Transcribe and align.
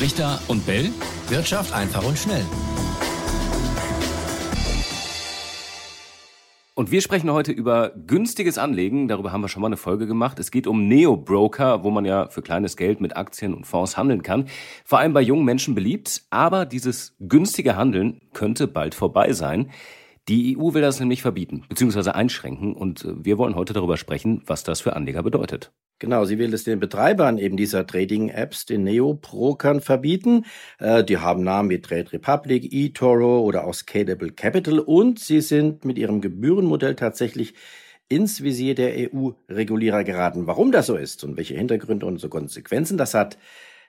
Richter 0.00 0.40
und 0.48 0.64
Bell. 0.64 0.88
Wirtschaft 1.28 1.74
einfach 1.74 2.02
und 2.02 2.16
schnell. 2.16 2.46
Und 6.74 6.90
wir 6.90 7.02
sprechen 7.02 7.30
heute 7.30 7.52
über 7.52 7.92
günstiges 8.06 8.56
Anlegen. 8.56 9.08
Darüber 9.08 9.30
haben 9.30 9.42
wir 9.42 9.48
schon 9.48 9.60
mal 9.60 9.66
eine 9.66 9.76
Folge 9.76 10.06
gemacht. 10.06 10.38
Es 10.38 10.50
geht 10.50 10.66
um 10.66 10.88
Neo-Broker, 10.88 11.84
wo 11.84 11.90
man 11.90 12.06
ja 12.06 12.30
für 12.30 12.40
kleines 12.40 12.78
Geld 12.78 13.02
mit 13.02 13.14
Aktien 13.18 13.52
und 13.52 13.66
Fonds 13.66 13.98
handeln 13.98 14.22
kann. 14.22 14.46
Vor 14.86 15.00
allem 15.00 15.12
bei 15.12 15.20
jungen 15.20 15.44
Menschen 15.44 15.74
beliebt. 15.74 16.22
Aber 16.30 16.64
dieses 16.64 17.14
günstige 17.20 17.76
Handeln 17.76 18.22
könnte 18.32 18.68
bald 18.68 18.94
vorbei 18.94 19.34
sein. 19.34 19.70
Die 20.28 20.56
EU 20.56 20.72
will 20.72 20.80
das 20.80 20.98
nämlich 20.98 21.20
verbieten 21.20 21.64
bzw. 21.68 22.12
einschränken. 22.12 22.74
Und 22.74 23.04
äh, 23.04 23.22
wir 23.22 23.36
wollen 23.36 23.54
heute 23.54 23.74
darüber 23.74 23.98
sprechen, 23.98 24.42
was 24.46 24.64
das 24.64 24.80
für 24.80 24.96
Anleger 24.96 25.22
bedeutet. 25.22 25.72
Genau, 26.00 26.24
sie 26.24 26.38
will 26.38 26.54
es 26.54 26.64
den 26.64 26.80
Betreibern 26.80 27.36
eben 27.36 27.58
dieser 27.58 27.86
Trading-Apps, 27.86 28.64
den 28.64 28.84
Neo-Brokern, 28.84 29.82
verbieten. 29.82 30.46
Äh, 30.78 31.04
die 31.04 31.18
haben 31.18 31.44
Namen 31.44 31.68
wie 31.68 31.82
Trade 31.82 32.14
Republic, 32.14 32.72
eToro 32.72 33.40
oder 33.40 33.64
auch 33.66 33.74
Scalable 33.74 34.32
Capital 34.32 34.78
und 34.78 35.18
sie 35.18 35.42
sind 35.42 35.84
mit 35.84 35.98
ihrem 35.98 36.22
Gebührenmodell 36.22 36.96
tatsächlich 36.96 37.52
ins 38.08 38.42
Visier 38.42 38.74
der 38.74 39.12
EU-Regulierer 39.12 40.02
geraten. 40.02 40.46
Warum 40.46 40.72
das 40.72 40.86
so 40.86 40.96
ist 40.96 41.22
und 41.22 41.36
welche 41.36 41.54
Hintergründe 41.54 42.06
und 42.06 42.18
so 42.18 42.30
Konsequenzen 42.30 42.96
das 42.96 43.12
hat, 43.12 43.36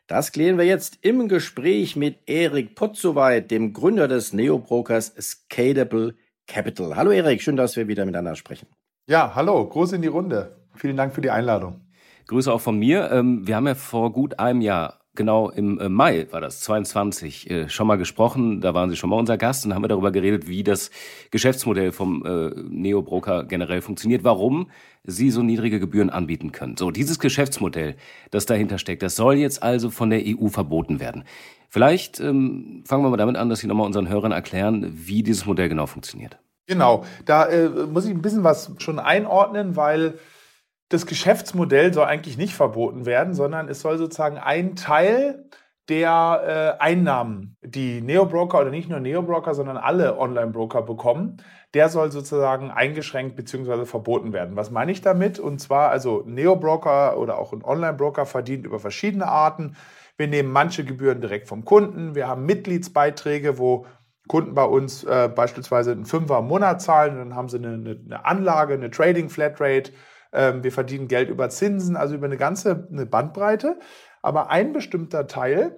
das 0.07 0.33
klären 0.33 0.57
wir 0.57 0.65
jetzt 0.65 0.99
im 1.03 1.29
Gespräch 1.29 1.95
mit 1.95 2.17
Erik 2.25 2.75
Potzowait, 2.75 3.49
dem 3.49 3.71
Gründer 3.71 4.09
des 4.09 4.33
Neo-Brokers 4.33 5.13
Scalable 5.17 6.15
Capital. 6.45 6.97
Hallo 6.97 7.11
Erik, 7.11 7.41
schön, 7.41 7.55
dass 7.55 7.77
wir 7.77 7.87
wieder 7.87 8.03
miteinander 8.03 8.35
sprechen. 8.35 8.67
Ja, 9.07 9.33
hallo, 9.33 9.65
groß 9.65 9.93
in 9.93 10.01
die 10.01 10.09
Runde. 10.09 10.57
Vielen 10.75 10.97
Dank 10.97 11.15
für 11.15 11.21
die 11.21 11.29
Einladung. 11.29 11.79
Grüße 12.31 12.51
auch 12.51 12.61
von 12.61 12.79
mir. 12.79 13.11
Ähm, 13.11 13.45
wir 13.45 13.57
haben 13.57 13.67
ja 13.67 13.75
vor 13.75 14.13
gut 14.13 14.39
einem 14.39 14.61
Jahr 14.61 14.99
genau 15.15 15.49
im 15.49 15.77
äh, 15.79 15.89
Mai 15.89 16.27
war 16.31 16.39
das 16.39 16.61
22 16.61 17.49
äh, 17.49 17.69
schon 17.69 17.87
mal 17.87 17.97
gesprochen. 17.97 18.61
Da 18.61 18.73
waren 18.73 18.89
Sie 18.89 18.95
schon 18.95 19.09
mal 19.09 19.17
unser 19.17 19.37
Gast 19.37 19.65
und 19.65 19.75
haben 19.75 19.83
wir 19.83 19.89
darüber 19.89 20.11
geredet, 20.11 20.47
wie 20.47 20.63
das 20.63 20.91
Geschäftsmodell 21.31 21.91
vom 21.91 22.25
äh, 22.25 22.51
Neo-Broker 22.69 23.43
generell 23.43 23.81
funktioniert, 23.81 24.23
warum 24.23 24.69
Sie 25.03 25.29
so 25.29 25.43
niedrige 25.43 25.81
Gebühren 25.81 26.09
anbieten 26.09 26.53
können. 26.53 26.77
So 26.77 26.89
dieses 26.89 27.19
Geschäftsmodell, 27.19 27.97
das 28.29 28.45
dahinter 28.45 28.77
steckt, 28.77 29.03
das 29.03 29.17
soll 29.17 29.35
jetzt 29.35 29.61
also 29.61 29.89
von 29.89 30.09
der 30.09 30.21
EU 30.25 30.47
verboten 30.47 31.01
werden. 31.01 31.25
Vielleicht 31.67 32.21
ähm, 32.21 32.85
fangen 32.85 33.03
wir 33.03 33.09
mal 33.09 33.17
damit 33.17 33.35
an, 33.35 33.49
dass 33.49 33.59
Sie 33.59 33.67
nochmal 33.67 33.87
unseren 33.87 34.07
Hörern 34.07 34.31
erklären, 34.31 34.89
wie 34.89 35.21
dieses 35.21 35.45
Modell 35.45 35.67
genau 35.67 35.85
funktioniert. 35.85 36.39
Genau, 36.65 37.03
da 37.25 37.47
äh, 37.47 37.67
muss 37.67 38.05
ich 38.05 38.11
ein 38.11 38.21
bisschen 38.21 38.45
was 38.45 38.71
schon 38.77 38.99
einordnen, 38.99 39.75
weil 39.75 40.13
das 40.91 41.05
Geschäftsmodell 41.05 41.93
soll 41.93 42.05
eigentlich 42.05 42.37
nicht 42.37 42.53
verboten 42.53 43.05
werden, 43.05 43.33
sondern 43.33 43.69
es 43.69 43.79
soll 43.79 43.97
sozusagen 43.97 44.37
ein 44.37 44.75
Teil 44.75 45.45
der 45.87 46.77
äh, 46.79 46.83
Einnahmen, 46.83 47.57
die 47.61 48.01
Neobroker 48.01 48.59
oder 48.59 48.69
nicht 48.69 48.89
nur 48.89 48.99
Neobroker, 48.99 49.53
sondern 49.53 49.77
alle 49.77 50.17
Online-Broker 50.19 50.81
bekommen, 50.81 51.37
der 51.73 51.89
soll 51.89 52.11
sozusagen 52.11 52.71
eingeschränkt 52.71 53.35
bzw. 53.35 53.85
verboten 53.85 54.33
werden. 54.33 54.55
Was 54.55 54.69
meine 54.69 54.91
ich 54.91 55.01
damit? 55.01 55.39
Und 55.39 55.59
zwar, 55.59 55.89
also 55.89 56.23
Neobroker 56.25 57.17
oder 57.17 57.39
auch 57.39 57.53
ein 57.53 57.63
Online-Broker 57.63 58.25
verdient 58.25 58.65
über 58.65 58.79
verschiedene 58.79 59.27
Arten. 59.27 59.75
Wir 60.17 60.27
nehmen 60.27 60.51
manche 60.51 60.83
Gebühren 60.83 61.21
direkt 61.21 61.47
vom 61.47 61.65
Kunden. 61.65 62.15
Wir 62.15 62.27
haben 62.27 62.45
Mitgliedsbeiträge, 62.45 63.57
wo 63.57 63.85
Kunden 64.27 64.53
bei 64.53 64.65
uns 64.65 65.03
äh, 65.03 65.29
beispielsweise 65.33 65.93
einen 65.93 66.05
Fünfer 66.05 66.39
im 66.39 66.47
Monat 66.47 66.81
zahlen, 66.81 67.17
dann 67.17 67.35
haben 67.35 67.49
sie 67.49 67.57
eine, 67.57 67.99
eine 68.05 68.25
Anlage, 68.25 68.73
eine 68.75 68.91
Trading 68.91 69.29
Flatrate 69.29 69.91
wir 70.31 70.71
verdienen 70.71 71.07
Geld 71.07 71.29
über 71.29 71.49
Zinsen, 71.49 71.97
also 71.97 72.15
über 72.15 72.25
eine 72.25 72.37
ganze 72.37 72.87
eine 72.91 73.05
Bandbreite. 73.05 73.79
Aber 74.21 74.49
ein 74.49 74.71
bestimmter 74.71 75.27
Teil 75.27 75.75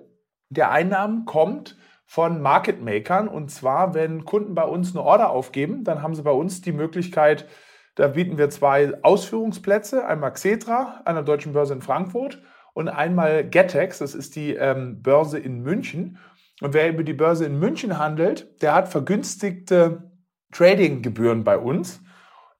der 0.50 0.72
Einnahmen 0.72 1.26
kommt 1.26 1.78
von 2.06 2.42
Market 2.42 2.82
Makern. 2.82 3.28
Und 3.28 3.50
zwar, 3.50 3.94
wenn 3.94 4.26
Kunden 4.26 4.54
bei 4.54 4.66
uns 4.66 4.96
eine 4.96 5.04
Order 5.04 5.32
aufgeben, 5.32 5.84
dann 5.84 6.02
haben 6.02 6.16
sie 6.16 6.22
bei 6.22 6.32
uns 6.32 6.62
die 6.62 6.72
Möglichkeit, 6.72 7.48
da 7.96 8.08
bieten 8.08 8.38
wir 8.38 8.50
zwei 8.50 8.94
Ausführungsplätze, 9.04 10.06
einmal 10.06 10.34
Xetra 10.34 11.02
an 11.06 11.16
der 11.16 11.24
Deutschen 11.24 11.54
Börse 11.54 11.74
in 11.74 11.82
Frankfurt 11.82 12.42
und 12.74 12.88
einmal 12.88 13.48
Getex, 13.48 14.00
das 14.00 14.16
ist 14.16 14.36
die 14.36 14.56
ähm, 14.56 15.02
Börse 15.02 15.38
in 15.38 15.62
München. 15.62 16.18
Und 16.62 16.74
wer 16.74 16.90
über 16.90 17.04
die 17.04 17.14
Börse 17.14 17.46
in 17.46 17.60
München 17.60 18.00
handelt, 18.00 18.62
der 18.62 18.74
hat 18.74 18.88
vergünstigte 18.90 20.12
Trading-Gebühren 20.52 21.44
bei 21.44 21.58
uns. 21.58 22.02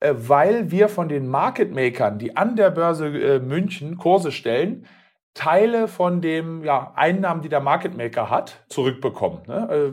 Äh, 0.00 0.14
weil 0.16 0.70
wir 0.70 0.88
von 0.88 1.08
den 1.08 1.28
Market 1.28 1.72
Makern, 1.72 2.18
die 2.18 2.36
an 2.36 2.56
der 2.56 2.70
Börse 2.70 3.06
äh, 3.08 3.38
München 3.40 3.96
Kurse 3.96 4.32
stellen, 4.32 4.86
Teile 5.34 5.88
von 5.88 6.20
den 6.20 6.62
ja, 6.62 6.92
Einnahmen, 6.94 7.42
die 7.42 7.48
der 7.48 7.60
Market 7.60 7.96
Maker 7.96 8.30
hat, 8.30 8.64
zurückbekommen. 8.68 9.42
Ne? 9.46 9.92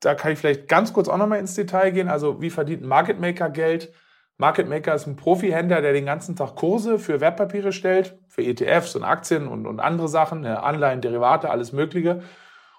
da 0.00 0.14
kann 0.14 0.32
ich 0.32 0.38
vielleicht 0.38 0.68
ganz 0.68 0.92
kurz 0.92 1.08
auch 1.08 1.16
nochmal 1.16 1.38
ins 1.38 1.54
Detail 1.54 1.92
gehen. 1.92 2.08
Also 2.08 2.40
wie 2.40 2.50
verdient 2.50 2.82
ein 2.82 2.88
Market 2.88 3.20
Maker 3.20 3.48
Geld? 3.50 3.92
Market 4.38 4.68
Maker 4.68 4.94
ist 4.94 5.06
ein 5.06 5.14
Profihändler, 5.14 5.82
der 5.82 5.92
den 5.92 6.06
ganzen 6.06 6.34
Tag 6.34 6.56
Kurse 6.56 6.98
für 6.98 7.20
Wertpapiere 7.20 7.72
stellt, 7.72 8.18
für 8.26 8.42
ETFs 8.42 8.96
und 8.96 9.04
Aktien 9.04 9.46
und, 9.46 9.66
und 9.66 9.78
andere 9.78 10.08
Sachen, 10.08 10.40
ne? 10.40 10.60
Anleihen, 10.60 11.00
Derivate, 11.00 11.48
alles 11.48 11.72
Mögliche. 11.72 12.22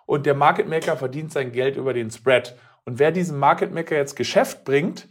Und 0.05 0.25
der 0.25 0.33
Market 0.33 0.67
Maker 0.67 0.97
verdient 0.97 1.31
sein 1.31 1.53
Geld 1.53 1.77
über 1.77 1.93
den 1.93 2.11
Spread. 2.11 2.57
Und 2.83 2.99
wer 2.99 3.13
diesen 3.13 3.39
Market 3.39 3.73
Maker 3.73 3.95
jetzt 3.95 4.15
Geschäft 4.15 4.65
bringt, 4.65 5.07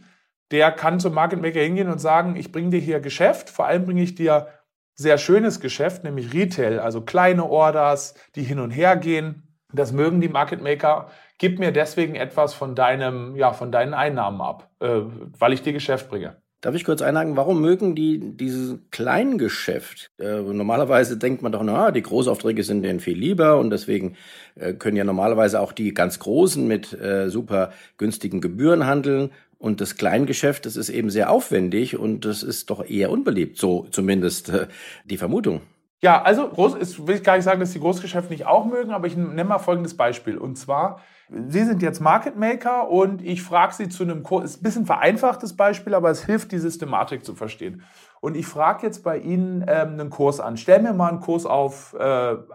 der 0.53 0.71
kann 0.71 0.99
zum 0.99 1.15
Market 1.15 1.41
Maker 1.41 1.61
hingehen 1.61 1.89
und 1.89 1.99
sagen, 1.99 2.35
ich 2.35 2.51
bringe 2.51 2.69
dir 2.69 2.79
hier 2.79 2.99
Geschäft, 2.99 3.49
vor 3.49 3.65
allem 3.65 3.85
bringe 3.85 4.03
ich 4.03 4.13
dir 4.13 4.47
sehr 4.93 5.17
schönes 5.17 5.59
Geschäft, 5.59 6.03
nämlich 6.03 6.31
Retail, 6.31 6.79
also 6.79 7.01
kleine 7.01 7.49
Orders, 7.49 8.13
die 8.35 8.43
hin 8.43 8.59
und 8.59 8.69
her 8.69 8.95
gehen. 8.95 9.47
Das 9.73 9.91
mögen 9.91 10.21
die 10.21 10.29
Market 10.29 10.61
Maker. 10.61 11.09
Gib 11.39 11.57
mir 11.57 11.71
deswegen 11.71 12.13
etwas 12.13 12.53
von 12.53 12.75
deinem, 12.75 13.35
ja, 13.35 13.51
von 13.51 13.71
deinen 13.71 13.95
Einnahmen 13.95 14.41
ab, 14.41 14.69
äh, 14.79 15.01
weil 15.39 15.53
ich 15.53 15.63
dir 15.63 15.73
Geschäft 15.73 16.07
bringe. 16.09 16.37
Darf 16.61 16.75
ich 16.75 16.85
kurz 16.85 17.01
einhaken, 17.01 17.35
warum 17.35 17.59
mögen 17.59 17.95
die 17.95 18.37
dieses 18.37 18.77
Kleingeschäft? 18.91 20.11
Äh, 20.19 20.39
normalerweise 20.39 21.17
denkt 21.17 21.41
man 21.41 21.51
doch, 21.51 21.63
na, 21.63 21.89
die 21.89 22.03
Großaufträge 22.03 22.63
sind 22.63 22.83
denen 22.83 22.99
viel 22.99 23.17
lieber 23.17 23.57
und 23.57 23.71
deswegen 23.71 24.15
äh, 24.53 24.73
können 24.73 24.95
ja 24.95 25.03
normalerweise 25.03 25.59
auch 25.59 25.73
die 25.73 25.95
ganz 25.95 26.19
Großen 26.19 26.65
mit 26.65 26.93
äh, 26.93 27.29
super 27.29 27.71
günstigen 27.97 28.39
Gebühren 28.39 28.85
handeln 28.85 29.31
und 29.63 29.79
das 29.79 29.95
Kleingeschäft, 29.95 30.65
das 30.65 30.75
ist 30.75 30.89
eben 30.89 31.09
sehr 31.09 31.31
aufwendig 31.31 31.97
und 31.97 32.25
das 32.25 32.43
ist 32.43 32.69
doch 32.69 32.83
eher 32.83 33.09
unbeliebt, 33.09 33.57
so 33.57 33.87
zumindest 33.91 34.49
äh, 34.49 34.67
die 35.05 35.15
Vermutung. 35.15 35.61
Ja, 36.01 36.21
also 36.21 36.49
groß 36.49 36.75
ist, 36.75 37.07
will 37.07 37.15
ich 37.15 37.23
gar 37.23 37.37
nicht 37.37 37.45
sagen, 37.45 37.61
dass 37.61 37.71
die 37.71 37.79
Großgeschäfte 37.79 38.33
nicht 38.33 38.45
auch 38.45 38.65
mögen, 38.65 38.91
aber 38.91 39.07
ich 39.07 39.15
nenne 39.15 39.45
mal 39.45 39.59
folgendes 39.59 39.95
Beispiel. 39.95 40.37
Und 40.37 40.57
zwar, 40.57 40.99
Sie 41.29 41.63
sind 41.63 41.81
jetzt 41.81 42.01
Market 42.01 42.35
Maker 42.35 42.89
und 42.89 43.21
ich 43.21 43.41
frage 43.41 43.73
Sie 43.73 43.87
zu 43.87 44.03
einem 44.03 44.21
Kurs, 44.21 44.43
ist 44.43 44.59
ein 44.59 44.63
bisschen 44.63 44.85
vereinfachtes 44.85 45.55
Beispiel, 45.55 45.93
aber 45.93 46.09
es 46.09 46.25
hilft, 46.25 46.51
die 46.51 46.59
Systematik 46.59 47.23
zu 47.23 47.33
verstehen. 47.33 47.83
Und 48.19 48.35
ich 48.35 48.45
frage 48.45 48.85
jetzt 48.85 49.01
bei 49.01 49.17
Ihnen 49.17 49.63
ähm, 49.65 49.93
einen 49.93 50.09
Kurs 50.09 50.41
an. 50.41 50.57
Stell 50.57 50.81
mir 50.81 50.91
mal 50.91 51.07
einen 51.07 51.21
Kurs 51.21 51.45
auf 51.45 51.95
äh, 51.97 52.03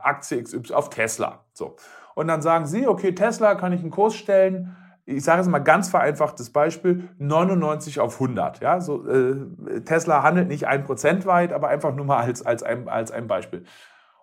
Aktie 0.02 0.42
XY, 0.42 0.74
auf 0.74 0.90
Tesla. 0.90 1.46
So. 1.54 1.76
Und 2.14 2.28
dann 2.28 2.42
sagen 2.42 2.66
Sie, 2.66 2.86
okay, 2.86 3.14
Tesla 3.14 3.54
kann 3.54 3.72
ich 3.72 3.80
einen 3.80 3.90
Kurs 3.90 4.14
stellen 4.14 4.76
ich 5.08 5.24
sage 5.24 5.40
jetzt 5.40 5.48
mal 5.48 5.58
ganz 5.60 5.88
vereinfachtes 5.88 6.50
Beispiel, 6.50 7.08
99 7.18 7.98
auf 7.98 8.14
100. 8.20 8.60
Ja? 8.60 8.80
So, 8.80 9.08
äh, 9.08 9.80
Tesla 9.80 10.22
handelt 10.22 10.48
nicht 10.48 10.66
ein 10.66 10.84
Prozent 10.84 11.24
weit, 11.24 11.52
aber 11.52 11.68
einfach 11.68 11.94
nur 11.94 12.04
mal 12.04 12.18
als, 12.18 12.44
als, 12.44 12.62
ein, 12.62 12.88
als 12.88 13.10
ein 13.10 13.26
Beispiel. 13.26 13.64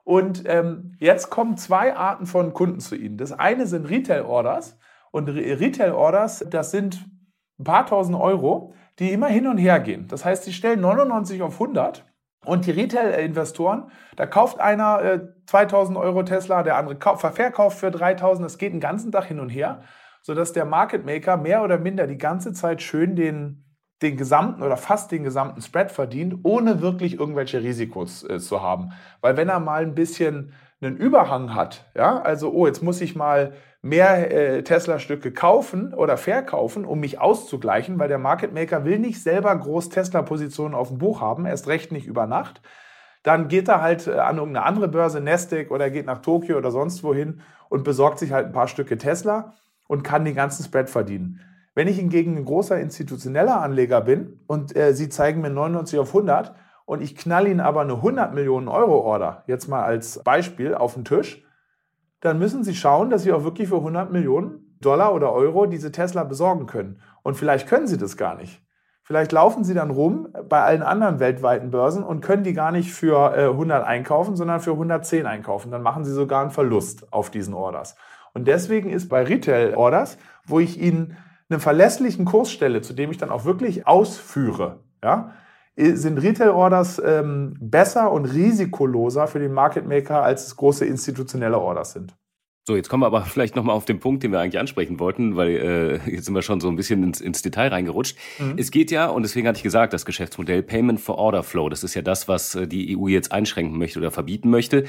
Und 0.03 0.43
ähm, 0.45 0.95
jetzt 0.99 1.31
kommen 1.31 1.57
zwei 1.57 1.95
Arten 1.95 2.27
von 2.27 2.53
Kunden 2.53 2.79
zu 2.79 2.95
Ihnen. 2.95 3.17
Das 3.17 3.31
eine 3.31 3.65
sind 3.65 3.89
Retail-Orders. 3.89 4.77
Und 5.09 5.27
Retail-Orders, 5.27 6.45
das 6.51 6.69
sind 6.69 7.03
ein 7.57 7.63
paar 7.63 7.87
tausend 7.87 8.15
Euro, 8.19 8.73
die 8.99 9.11
immer 9.11 9.27
hin 9.27 9.47
und 9.47 9.57
her 9.57 9.79
gehen. 9.79 10.07
Das 10.07 10.23
heißt, 10.23 10.43
sie 10.43 10.53
stellen 10.53 10.81
99 10.81 11.41
auf 11.41 11.53
100 11.53 12.05
und 12.45 12.67
die 12.67 12.71
Retail-Investoren, 12.71 13.89
da 14.17 14.27
kauft 14.27 14.59
einer 14.59 15.01
äh, 15.01 15.19
2000 15.47 15.97
Euro 15.97 16.21
Tesla, 16.21 16.61
der 16.61 16.77
andere 16.77 16.97
verkauft 17.17 17.79
für 17.79 17.89
3000, 17.89 18.45
das 18.45 18.59
geht 18.59 18.73
den 18.73 18.79
ganzen 18.79 19.11
Tag 19.11 19.25
hin 19.25 19.39
und 19.39 19.49
her 19.49 19.81
sodass 20.25 20.53
der 20.53 20.65
Market 20.65 21.05
Maker 21.05 21.37
mehr 21.37 21.63
oder 21.63 21.77
minder 21.77 22.07
die 22.07 22.17
ganze 22.17 22.51
Zeit 22.51 22.81
schön 22.81 23.15
den, 23.15 23.63
den 24.01 24.17
gesamten 24.17 24.63
oder 24.63 24.75
fast 24.75 25.11
den 25.11 25.23
gesamten 25.23 25.61
Spread 25.61 25.91
verdient, 25.91 26.39
ohne 26.41 26.81
wirklich 26.81 27.19
irgendwelche 27.19 27.61
Risikos 27.61 28.27
äh, 28.27 28.39
zu 28.39 28.63
haben. 28.63 28.91
Weil 29.21 29.37
wenn 29.37 29.49
er 29.49 29.59
mal 29.59 29.83
ein 29.83 29.93
bisschen 29.93 30.53
einen 30.81 30.97
Überhang 30.97 31.53
hat, 31.53 31.91
ja, 31.95 32.19
also 32.23 32.51
oh, 32.51 32.65
jetzt 32.65 32.81
muss 32.81 33.01
ich 33.01 33.15
mal 33.15 33.53
mehr 33.83 34.31
äh, 34.31 34.63
Tesla-Stücke 34.63 35.31
kaufen 35.31 35.93
oder 35.93 36.17
verkaufen, 36.17 36.85
um 36.85 37.01
mich 37.01 37.21
auszugleichen, 37.21 37.99
weil 37.99 38.07
der 38.07 38.17
Market 38.17 38.51
Maker 38.51 38.83
will 38.83 38.97
nicht 38.97 39.21
selber 39.21 39.55
groß 39.55 39.89
Tesla-Positionen 39.89 40.73
auf 40.73 40.87
dem 40.87 40.97
Buch 40.97 41.21
haben, 41.21 41.45
erst 41.45 41.67
recht 41.67 41.91
nicht 41.91 42.07
über 42.07 42.25
Nacht. 42.25 42.63
Dann 43.21 43.47
geht 43.47 43.67
er 43.67 43.83
halt 43.83 44.07
äh, 44.07 44.13
an 44.17 44.39
irgendeine 44.39 44.65
andere 44.65 44.87
Börse, 44.87 45.21
Nasdaq 45.21 45.69
oder 45.69 45.91
geht 45.91 46.07
nach 46.07 46.23
Tokio 46.23 46.57
oder 46.57 46.71
sonst 46.71 47.03
wohin 47.03 47.41
und 47.69 47.83
besorgt 47.83 48.17
sich 48.17 48.31
halt 48.31 48.47
ein 48.47 48.53
paar 48.53 48.67
Stücke 48.67 48.97
Tesla 48.97 49.53
und 49.87 50.03
kann 50.03 50.25
den 50.25 50.35
ganzen 50.35 50.63
Spread 50.63 50.89
verdienen. 50.89 51.41
Wenn 51.73 51.87
ich 51.87 51.97
hingegen 51.97 52.37
ein 52.37 52.45
großer 52.45 52.79
institutioneller 52.79 53.61
Anleger 53.61 54.01
bin 54.01 54.39
und 54.47 54.75
äh, 54.75 54.93
Sie 54.93 55.09
zeigen 55.09 55.41
mir 55.41 55.49
99 55.49 55.99
auf 55.99 56.07
100 56.09 56.55
und 56.85 57.01
ich 57.01 57.15
knall 57.15 57.47
Ihnen 57.47 57.59
aber 57.59 57.81
eine 57.81 57.95
100 57.95 58.33
Millionen 58.33 58.67
Euro 58.67 58.99
Order, 58.99 59.43
jetzt 59.47 59.67
mal 59.67 59.83
als 59.83 60.23
Beispiel, 60.23 60.73
auf 60.73 60.93
den 60.93 61.03
Tisch, 61.03 61.43
dann 62.21 62.39
müssen 62.39 62.63
Sie 62.63 62.75
schauen, 62.75 63.09
dass 63.09 63.23
Sie 63.23 63.33
auch 63.33 63.43
wirklich 63.43 63.69
für 63.69 63.77
100 63.77 64.11
Millionen 64.11 64.77
Dollar 64.79 65.13
oder 65.13 65.33
Euro 65.33 65.65
diese 65.65 65.91
Tesla 65.91 66.23
besorgen 66.23 66.65
können. 66.65 67.01
Und 67.23 67.35
vielleicht 67.35 67.67
können 67.67 67.87
Sie 67.87 67.97
das 67.97 68.17
gar 68.17 68.35
nicht. 68.35 68.61
Vielleicht 69.03 69.31
laufen 69.31 69.63
Sie 69.63 69.75
dann 69.75 69.91
rum 69.91 70.29
bei 70.49 70.63
allen 70.63 70.81
anderen 70.81 71.19
weltweiten 71.19 71.69
Börsen 71.69 72.03
und 72.03 72.21
können 72.21 72.43
die 72.43 72.53
gar 72.53 72.71
nicht 72.71 72.91
für 72.91 73.33
100 73.33 73.83
äh, 73.83 73.85
einkaufen, 73.85 74.35
sondern 74.35 74.61
für 74.61 74.71
110 74.71 75.27
einkaufen. 75.27 75.69
Dann 75.71 75.83
machen 75.83 76.03
Sie 76.05 76.11
sogar 76.11 76.41
einen 76.41 76.49
Verlust 76.49 77.11
auf 77.13 77.29
diesen 77.29 77.53
Orders. 77.53 77.95
Und 78.35 78.47
deswegen 78.47 78.89
ist 78.89 79.07
bei 79.07 79.23
Retail-Orders, 79.23 80.17
wo 80.45 80.59
ich 80.59 80.79
Ihnen 80.79 81.17
einen 81.49 81.61
verlässlichen 81.61 82.25
Kurs 82.25 82.51
stelle, 82.51 82.81
zu 82.81 82.93
dem 82.93 83.09
ich 83.09 83.17
dann 83.17 83.29
auch 83.29 83.45
wirklich 83.45 83.87
ausführe, 83.87 84.83
ja, 85.03 85.31
sind 85.77 86.17
Retail-Orders 86.19 87.01
ähm, 87.03 87.55
besser 87.59 88.11
und 88.11 88.25
risikoloser 88.25 89.27
für 89.27 89.39
den 89.39 89.53
Market 89.53 89.87
Maker, 89.87 90.21
als 90.21 90.47
es 90.47 90.55
große 90.55 90.85
institutionelle 90.85 91.59
Orders 91.59 91.93
sind. 91.93 92.15
So, 92.67 92.75
jetzt 92.75 92.89
kommen 92.89 93.03
wir 93.03 93.07
aber 93.07 93.21
vielleicht 93.25 93.55
nochmal 93.55 93.75
auf 93.75 93.85
den 93.85 93.99
Punkt, 93.99 94.23
den 94.23 94.31
wir 94.31 94.39
eigentlich 94.39 94.59
ansprechen 94.59 94.99
wollten, 94.99 95.35
weil 95.35 95.49
äh, 95.49 96.11
jetzt 96.11 96.25
sind 96.25 96.33
wir 96.33 96.41
schon 96.41 96.59
so 96.59 96.67
ein 96.67 96.75
bisschen 96.75 97.03
ins, 97.03 97.21
ins 97.21 97.41
Detail 97.41 97.67
reingerutscht. 97.67 98.17
Mhm. 98.39 98.55
Es 98.57 98.71
geht 98.71 98.89
ja, 98.89 99.07
und 99.07 99.23
deswegen 99.23 99.47
hatte 99.47 99.57
ich 99.57 99.63
gesagt, 99.63 99.93
das 99.93 100.05
Geschäftsmodell 100.05 100.63
Payment 100.63 100.99
for 100.99 101.17
Order 101.17 101.43
Flow, 101.43 101.69
das 101.69 101.83
ist 101.83 101.93
ja 101.93 102.01
das, 102.01 102.27
was 102.27 102.55
äh, 102.55 102.67
die 102.67 102.97
EU 102.97 103.07
jetzt 103.07 103.31
einschränken 103.31 103.77
möchte 103.77 103.99
oder 103.99 104.11
verbieten 104.11 104.49
möchte 104.49 104.85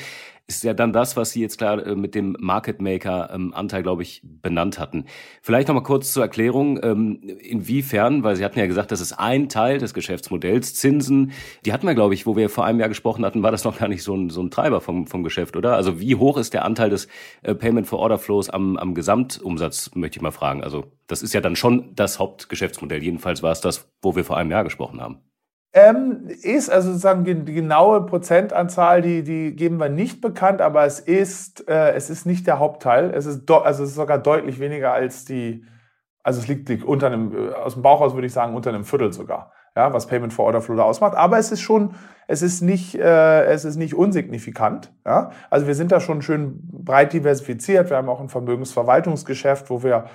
ist 0.48 0.62
ja 0.62 0.74
dann 0.74 0.92
das, 0.92 1.16
was 1.16 1.32
Sie 1.32 1.40
jetzt 1.40 1.58
klar 1.58 1.84
äh, 1.84 1.96
mit 1.96 2.14
dem 2.14 2.36
Market 2.38 2.80
Maker 2.80 3.30
ähm, 3.32 3.52
Anteil, 3.52 3.82
glaube 3.82 4.02
ich, 4.02 4.22
benannt 4.22 4.78
hatten. 4.78 5.06
Vielleicht 5.42 5.66
noch 5.66 5.74
mal 5.74 5.82
kurz 5.82 6.12
zur 6.12 6.22
Erklärung, 6.22 6.78
ähm, 6.84 7.20
inwiefern, 7.40 8.22
weil 8.22 8.36
Sie 8.36 8.44
hatten 8.44 8.58
ja 8.58 8.66
gesagt, 8.66 8.92
das 8.92 9.00
ist 9.00 9.14
ein 9.14 9.48
Teil 9.48 9.78
des 9.78 9.92
Geschäftsmodells, 9.92 10.74
Zinsen, 10.74 11.32
die 11.64 11.72
hatten 11.72 11.86
wir, 11.86 11.94
glaube 11.94 12.14
ich, 12.14 12.26
wo 12.26 12.36
wir 12.36 12.48
vor 12.48 12.64
einem 12.64 12.78
Jahr 12.78 12.88
gesprochen 12.88 13.24
hatten, 13.24 13.42
war 13.42 13.50
das 13.50 13.64
noch 13.64 13.78
gar 13.78 13.88
nicht 13.88 14.04
so 14.04 14.14
ein, 14.14 14.30
so 14.30 14.40
ein 14.40 14.50
Treiber 14.50 14.80
vom, 14.80 15.06
vom 15.08 15.24
Geschäft, 15.24 15.56
oder? 15.56 15.74
Also 15.74 16.00
wie 16.00 16.14
hoch 16.14 16.36
ist 16.36 16.54
der 16.54 16.64
Anteil 16.64 16.90
des 16.90 17.08
äh, 17.42 17.54
Payment 17.54 17.88
for 17.88 17.98
Order 17.98 18.18
Flows 18.18 18.48
am, 18.48 18.76
am 18.76 18.94
Gesamtumsatz, 18.94 19.90
möchte 19.94 20.18
ich 20.18 20.22
mal 20.22 20.30
fragen. 20.30 20.62
Also 20.62 20.84
das 21.08 21.22
ist 21.22 21.34
ja 21.34 21.40
dann 21.40 21.56
schon 21.56 21.94
das 21.96 22.20
Hauptgeschäftsmodell. 22.20 23.02
Jedenfalls 23.02 23.42
war 23.42 23.52
es 23.52 23.60
das, 23.60 23.90
wo 24.00 24.14
wir 24.14 24.24
vor 24.24 24.36
einem 24.36 24.52
Jahr 24.52 24.64
gesprochen 24.64 25.00
haben. 25.00 25.18
Ähm, 25.76 26.28
ist 26.42 26.70
also 26.70 26.88
sozusagen 26.88 27.44
die 27.44 27.52
genaue 27.52 28.06
Prozentanzahl, 28.06 29.02
die, 29.02 29.22
die 29.22 29.54
geben 29.54 29.76
wir 29.76 29.90
nicht 29.90 30.22
bekannt, 30.22 30.62
aber 30.62 30.86
es 30.86 31.00
ist, 31.00 31.68
äh, 31.68 31.92
es 31.92 32.08
ist 32.08 32.24
nicht 32.24 32.46
der 32.46 32.58
Hauptteil. 32.58 33.10
Es 33.10 33.26
ist, 33.26 33.50
also 33.50 33.82
es 33.84 33.90
ist 33.90 33.96
sogar 33.96 34.16
deutlich 34.16 34.58
weniger 34.58 34.94
als 34.94 35.26
die, 35.26 35.66
also 36.22 36.40
es 36.40 36.48
liegt, 36.48 36.70
liegt 36.70 36.82
unter 36.82 37.08
einem, 37.08 37.50
äh, 37.50 37.52
aus 37.52 37.74
dem 37.74 37.82
Bauch 37.82 38.00
aus 38.00 38.14
würde 38.14 38.26
ich 38.26 38.32
sagen, 38.32 38.54
unter 38.54 38.70
einem 38.70 38.84
Viertel 38.84 39.12
sogar, 39.12 39.52
ja, 39.76 39.92
was 39.92 40.06
Payment 40.06 40.32
for 40.32 40.46
Order 40.46 40.62
Flow 40.62 40.76
da 40.76 40.84
ausmacht. 40.84 41.14
Aber 41.14 41.36
es 41.36 41.52
ist 41.52 41.60
schon, 41.60 41.90
es 42.26 42.40
ist 42.40 42.62
nicht, 42.62 42.94
äh, 42.94 43.44
es 43.44 43.66
ist 43.66 43.76
nicht 43.76 43.92
unsignifikant. 43.92 44.94
Ja? 45.04 45.30
Also 45.50 45.66
wir 45.66 45.74
sind 45.74 45.92
da 45.92 46.00
schon 46.00 46.22
schön 46.22 46.58
breit 46.72 47.12
diversifiziert. 47.12 47.90
Wir 47.90 47.98
haben 47.98 48.08
auch 48.08 48.22
ein 48.22 48.30
Vermögensverwaltungsgeschäft, 48.30 49.68
wo 49.68 49.82
wir 49.82 50.06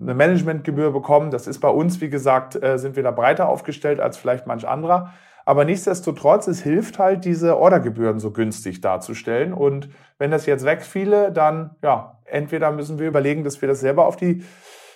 eine 0.00 0.14
Managementgebühr 0.14 0.92
bekommen. 0.92 1.30
Das 1.30 1.46
ist 1.46 1.60
bei 1.60 1.68
uns, 1.68 2.00
wie 2.00 2.10
gesagt, 2.10 2.60
äh, 2.62 2.78
sind 2.78 2.96
wir 2.96 3.02
da 3.02 3.10
breiter 3.10 3.48
aufgestellt 3.48 4.00
als 4.00 4.16
vielleicht 4.16 4.46
manch 4.46 4.66
anderer. 4.66 5.12
Aber 5.44 5.64
nichtsdestotrotz, 5.64 6.46
es 6.46 6.62
hilft 6.62 6.98
halt, 6.98 7.24
diese 7.24 7.56
Ordergebühren 7.56 8.18
so 8.18 8.32
günstig 8.32 8.80
darzustellen. 8.80 9.54
Und 9.54 9.88
wenn 10.18 10.30
das 10.30 10.46
jetzt 10.46 10.64
wegfiele, 10.64 11.32
dann, 11.32 11.70
ja, 11.82 12.18
entweder 12.26 12.70
müssen 12.70 12.98
wir 12.98 13.08
überlegen, 13.08 13.44
dass 13.44 13.62
wir 13.62 13.68
das 13.68 13.80
selber 13.80 14.06
auf 14.06 14.16
die, 14.16 14.44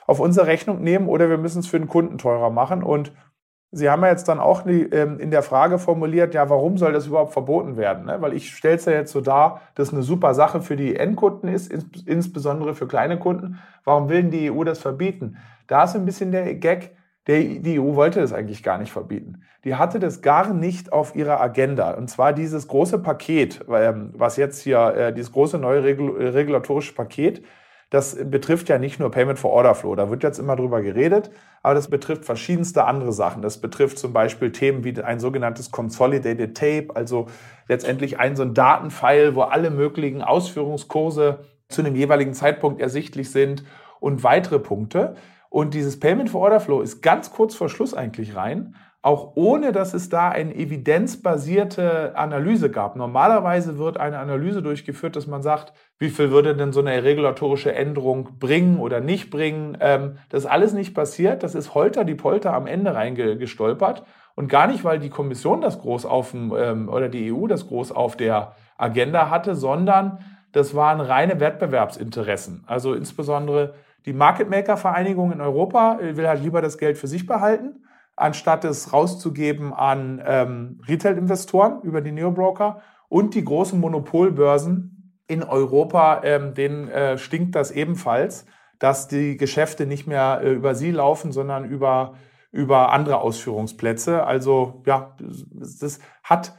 auf 0.06 0.20
unsere 0.20 0.46
Rechnung 0.46 0.82
nehmen 0.82 1.08
oder 1.08 1.30
wir 1.30 1.38
müssen 1.38 1.60
es 1.60 1.66
für 1.66 1.78
den 1.78 1.88
Kunden 1.88 2.18
teurer 2.18 2.50
machen. 2.50 2.82
Und 2.82 3.12
Sie 3.74 3.88
haben 3.88 4.02
ja 4.02 4.10
jetzt 4.10 4.28
dann 4.28 4.38
auch 4.38 4.66
ähm, 4.66 5.18
in 5.18 5.30
der 5.30 5.42
Frage 5.42 5.78
formuliert, 5.78 6.34
ja, 6.34 6.50
warum 6.50 6.76
soll 6.76 6.92
das 6.92 7.06
überhaupt 7.06 7.32
verboten 7.32 7.78
werden? 7.78 8.04
Ne? 8.04 8.18
Weil 8.20 8.34
ich 8.34 8.54
stelle 8.54 8.76
es 8.76 8.84
ja 8.84 8.92
jetzt 8.92 9.12
so 9.12 9.22
dar, 9.22 9.62
dass 9.74 9.92
eine 9.92 10.02
super 10.02 10.34
Sache 10.34 10.60
für 10.60 10.76
die 10.76 10.94
Endkunden 10.94 11.48
ist, 11.48 11.72
insbesondere 12.06 12.74
für 12.74 12.86
kleine 12.86 13.18
Kunden. 13.18 13.58
Warum 13.84 14.10
will 14.10 14.22
denn 14.22 14.30
die 14.30 14.50
EU 14.50 14.62
das 14.64 14.78
verbieten? 14.78 15.38
Da 15.68 15.84
ist 15.84 15.96
ein 15.96 16.04
bisschen 16.04 16.32
der 16.32 16.54
Gag, 16.56 16.94
die 17.26 17.80
EU 17.80 17.94
wollte 17.94 18.20
das 18.20 18.34
eigentlich 18.34 18.62
gar 18.62 18.76
nicht 18.78 18.92
verbieten. 18.92 19.42
Die 19.64 19.76
hatte 19.76 20.00
das 20.00 20.22
gar 20.22 20.52
nicht 20.52 20.92
auf 20.92 21.14
ihrer 21.14 21.40
Agenda. 21.40 21.92
Und 21.92 22.10
zwar 22.10 22.32
dieses 22.32 22.68
große 22.68 22.98
Paket, 22.98 23.64
ähm, 23.72 24.10
was 24.14 24.36
jetzt 24.36 24.60
hier, 24.60 24.94
äh, 24.94 25.14
dieses 25.14 25.32
große 25.32 25.56
neue 25.56 25.82
regulatorische 25.82 26.94
Paket, 26.94 27.42
das 27.92 28.16
betrifft 28.24 28.70
ja 28.70 28.78
nicht 28.78 28.98
nur 28.98 29.10
Payment 29.10 29.38
for 29.38 29.50
Order 29.50 29.74
Flow, 29.74 29.94
da 29.94 30.08
wird 30.08 30.22
jetzt 30.22 30.38
immer 30.38 30.56
drüber 30.56 30.80
geredet, 30.80 31.30
aber 31.62 31.74
das 31.74 31.90
betrifft 31.90 32.24
verschiedenste 32.24 32.84
andere 32.84 33.12
Sachen. 33.12 33.42
Das 33.42 33.60
betrifft 33.60 33.98
zum 33.98 34.14
Beispiel 34.14 34.50
Themen 34.50 34.82
wie 34.82 34.98
ein 35.02 35.20
sogenanntes 35.20 35.70
Consolidated 35.70 36.56
Tape, 36.56 36.88
also 36.94 37.26
letztendlich 37.68 38.18
ein 38.18 38.34
so 38.34 38.44
ein 38.44 38.54
Datenfile, 38.54 39.34
wo 39.34 39.42
alle 39.42 39.68
möglichen 39.68 40.22
Ausführungskurse 40.22 41.40
zu 41.68 41.82
einem 41.82 41.94
jeweiligen 41.94 42.32
Zeitpunkt 42.32 42.80
ersichtlich 42.80 43.30
sind 43.30 43.62
und 44.00 44.24
weitere 44.24 44.58
Punkte. 44.58 45.14
Und 45.50 45.74
dieses 45.74 46.00
Payment 46.00 46.30
for 46.30 46.40
Order 46.40 46.60
Flow 46.60 46.80
ist 46.80 47.02
ganz 47.02 47.30
kurz 47.30 47.54
vor 47.54 47.68
Schluss 47.68 47.92
eigentlich 47.92 48.34
rein 48.34 48.74
auch 49.02 49.32
ohne 49.34 49.72
dass 49.72 49.94
es 49.94 50.08
da 50.08 50.28
eine 50.28 50.54
evidenzbasierte 50.54 52.16
Analyse 52.16 52.70
gab. 52.70 52.94
Normalerweise 52.94 53.76
wird 53.76 53.98
eine 53.98 54.20
Analyse 54.20 54.62
durchgeführt, 54.62 55.16
dass 55.16 55.26
man 55.26 55.42
sagt, 55.42 55.72
wie 55.98 56.08
viel 56.08 56.30
würde 56.30 56.54
denn 56.54 56.72
so 56.72 56.80
eine 56.80 57.02
regulatorische 57.02 57.74
Änderung 57.74 58.38
bringen 58.38 58.78
oder 58.78 59.00
nicht 59.00 59.28
bringen. 59.30 59.76
Ähm, 59.80 60.18
das 60.28 60.44
ist 60.44 60.50
alles 60.50 60.72
nicht 60.72 60.94
passiert. 60.94 61.42
Das 61.42 61.56
ist 61.56 61.74
Holter 61.74 62.04
die 62.04 62.14
Polter 62.14 62.54
am 62.54 62.68
Ende 62.68 62.94
reingestolpert. 62.94 64.04
Und 64.36 64.48
gar 64.48 64.68
nicht, 64.68 64.84
weil 64.84 65.00
die 65.00 65.10
Kommission 65.10 65.60
das 65.60 65.80
groß 65.80 66.06
auf 66.06 66.30
dem, 66.30 66.54
ähm, 66.56 66.88
oder 66.88 67.08
die 67.08 67.32
EU 67.32 67.48
das 67.48 67.66
groß 67.66 67.90
auf 67.90 68.16
der 68.16 68.54
Agenda 68.78 69.30
hatte, 69.30 69.56
sondern 69.56 70.20
das 70.52 70.76
waren 70.76 71.00
reine 71.00 71.40
Wettbewerbsinteressen. 71.40 72.62
Also 72.68 72.94
insbesondere 72.94 73.74
die 74.06 74.12
Market 74.12 74.48
Maker 74.48 74.76
Vereinigung 74.76 75.32
in 75.32 75.40
Europa 75.40 75.98
will 76.00 76.28
halt 76.28 76.42
lieber 76.42 76.62
das 76.62 76.78
Geld 76.78 76.98
für 76.98 77.08
sich 77.08 77.26
behalten 77.26 77.82
anstatt 78.22 78.64
es 78.64 78.92
rauszugeben 78.92 79.72
an 79.72 80.22
ähm, 80.24 80.80
Retail-Investoren 80.86 81.82
über 81.82 82.00
die 82.00 82.12
Neobroker 82.12 82.80
und 83.08 83.34
die 83.34 83.44
großen 83.44 83.78
Monopolbörsen 83.78 85.20
in 85.26 85.42
Europa, 85.42 86.22
ähm, 86.24 86.54
denen 86.54 86.88
äh, 86.88 87.18
stinkt 87.18 87.54
das 87.54 87.70
ebenfalls, 87.70 88.46
dass 88.78 89.08
die 89.08 89.36
Geschäfte 89.36 89.86
nicht 89.86 90.06
mehr 90.06 90.40
äh, 90.42 90.52
über 90.52 90.74
sie 90.74 90.90
laufen, 90.90 91.32
sondern 91.32 91.64
über, 91.64 92.14
über 92.50 92.92
andere 92.92 93.18
Ausführungsplätze. 93.18 94.24
Also 94.24 94.82
ja, 94.86 95.16
das 95.18 96.00
hat 96.22 96.56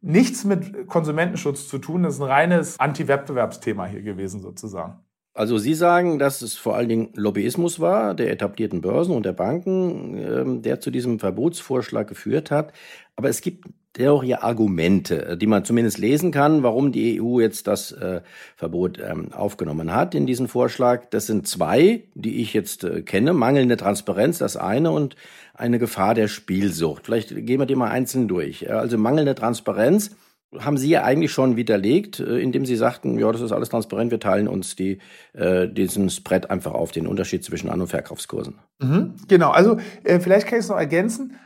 nichts 0.00 0.44
mit 0.44 0.86
Konsumentenschutz 0.86 1.68
zu 1.68 1.78
tun. 1.78 2.02
Das 2.02 2.14
ist 2.14 2.20
ein 2.20 2.28
reines 2.28 2.80
Anti-Wettbewerbsthema 2.80 3.86
hier 3.86 4.02
gewesen 4.02 4.40
sozusagen. 4.40 5.00
Also 5.34 5.56
Sie 5.56 5.72
sagen, 5.72 6.18
dass 6.18 6.42
es 6.42 6.56
vor 6.56 6.76
allen 6.76 6.90
Dingen 6.90 7.08
Lobbyismus 7.14 7.80
war 7.80 8.14
der 8.14 8.30
etablierten 8.30 8.82
Börsen 8.82 9.14
und 9.14 9.24
der 9.24 9.32
Banken, 9.32 10.16
ähm, 10.18 10.62
der 10.62 10.80
zu 10.80 10.90
diesem 10.90 11.18
Verbotsvorschlag 11.18 12.06
geführt 12.06 12.50
hat. 12.50 12.72
Aber 13.16 13.30
es 13.30 13.40
gibt 13.40 13.66
ja 13.98 14.42
Argumente, 14.42 15.36
die 15.36 15.46
man 15.46 15.64
zumindest 15.64 15.98
lesen 15.98 16.32
kann, 16.32 16.62
warum 16.62 16.92
die 16.92 17.20
EU 17.20 17.40
jetzt 17.40 17.66
das 17.66 17.92
äh, 17.92 18.22
Verbot 18.56 18.98
ähm, 18.98 19.32
aufgenommen 19.32 19.94
hat 19.94 20.14
in 20.14 20.26
diesen 20.26 20.48
Vorschlag. 20.48 21.06
Das 21.10 21.26
sind 21.26 21.46
zwei, 21.46 22.04
die 22.14 22.40
ich 22.40 22.54
jetzt 22.54 22.84
äh, 22.84 23.02
kenne. 23.02 23.32
Mangelnde 23.32 23.76
Transparenz, 23.76 24.38
das 24.38 24.56
eine, 24.56 24.90
und 24.90 25.16
eine 25.54 25.78
Gefahr 25.78 26.14
der 26.14 26.28
Spielsucht. 26.28 27.04
Vielleicht 27.04 27.28
gehen 27.30 27.60
wir 27.60 27.66
die 27.66 27.74
mal 27.74 27.90
einzeln 27.90 28.28
durch. 28.28 28.70
Also 28.70 28.96
mangelnde 28.96 29.34
Transparenz 29.34 30.16
haben 30.58 30.76
Sie 30.76 30.88
ja 30.88 31.02
eigentlich 31.02 31.32
schon 31.32 31.56
widerlegt, 31.56 32.20
äh, 32.20 32.38
indem 32.38 32.66
Sie 32.66 32.76
sagten, 32.76 33.18
ja, 33.18 33.30
das 33.32 33.40
ist 33.40 33.52
alles 33.52 33.68
transparent, 33.68 34.10
wir 34.10 34.20
teilen 34.20 34.48
uns 34.48 34.76
die, 34.76 34.98
äh, 35.32 35.68
diesen 35.68 36.10
Spread 36.10 36.50
einfach 36.50 36.72
auf, 36.72 36.92
den 36.92 37.06
Unterschied 37.06 37.44
zwischen 37.44 37.70
An- 37.70 37.80
und 37.80 37.86
Verkaufskursen. 37.86 38.58
Mhm, 38.80 39.14
genau, 39.28 39.50
also 39.50 39.78
äh, 40.04 40.20
vielleicht 40.20 40.46
kann 40.46 40.58
ich 40.58 40.64
es 40.64 40.68
noch 40.68 40.76
ergänzen. 40.76 41.36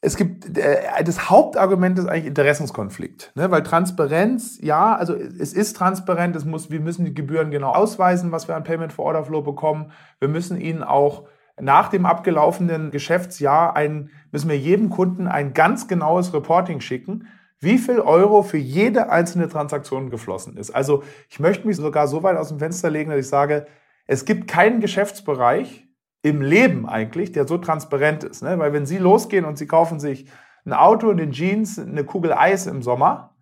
Es 0.00 0.16
gibt, 0.16 0.58
äh, 0.58 0.82
das 1.04 1.30
Hauptargument 1.30 1.98
ist 1.98 2.06
eigentlich 2.06 2.26
Interessenskonflikt, 2.26 3.32
ne? 3.34 3.50
weil 3.50 3.62
Transparenz, 3.62 4.58
ja, 4.60 4.94
also 4.94 5.14
es 5.14 5.52
ist 5.52 5.76
transparent, 5.76 6.36
es 6.36 6.44
muss, 6.44 6.70
wir 6.70 6.80
müssen 6.80 7.04
die 7.04 7.14
Gebühren 7.14 7.50
genau 7.50 7.72
ausweisen, 7.72 8.32
was 8.32 8.48
wir 8.48 8.56
an 8.56 8.64
Payment 8.64 8.92
for 8.92 9.04
Order 9.06 9.24
Flow 9.24 9.42
bekommen. 9.42 9.92
Wir 10.20 10.28
müssen 10.28 10.60
ihnen 10.60 10.82
auch 10.82 11.24
nach 11.60 11.88
dem 11.88 12.04
abgelaufenen 12.04 12.90
Geschäftsjahr 12.90 13.76
ein, 13.76 14.10
müssen 14.32 14.50
wir 14.50 14.58
jedem 14.58 14.90
Kunden 14.90 15.26
ein 15.28 15.54
ganz 15.54 15.86
genaues 15.86 16.34
Reporting 16.34 16.80
schicken 16.80 17.28
wie 17.64 17.78
viel 17.78 18.00
Euro 18.00 18.42
für 18.42 18.58
jede 18.58 19.10
einzelne 19.10 19.48
Transaktion 19.48 20.10
geflossen 20.10 20.56
ist. 20.56 20.70
Also 20.70 21.02
ich 21.28 21.40
möchte 21.40 21.66
mich 21.66 21.76
sogar 21.76 22.06
so 22.06 22.22
weit 22.22 22.36
aus 22.36 22.48
dem 22.48 22.58
Fenster 22.58 22.90
legen, 22.90 23.10
dass 23.10 23.18
ich 23.18 23.28
sage, 23.28 23.66
es 24.06 24.24
gibt 24.24 24.48
keinen 24.48 24.80
Geschäftsbereich 24.80 25.88
im 26.22 26.40
Leben 26.40 26.88
eigentlich, 26.88 27.32
der 27.32 27.46
so 27.46 27.58
transparent 27.58 28.24
ist. 28.24 28.42
Ne? 28.42 28.58
Weil 28.58 28.72
wenn 28.72 28.86
Sie 28.86 28.98
losgehen 28.98 29.44
und 29.44 29.58
Sie 29.58 29.66
kaufen 29.66 30.00
sich 30.00 30.26
ein 30.64 30.72
Auto, 30.72 31.10
eine 31.10 31.30
Jeans, 31.30 31.78
eine 31.78 32.04
Kugel 32.04 32.32
Eis 32.32 32.66
im 32.66 32.82
Sommer, 32.82 33.36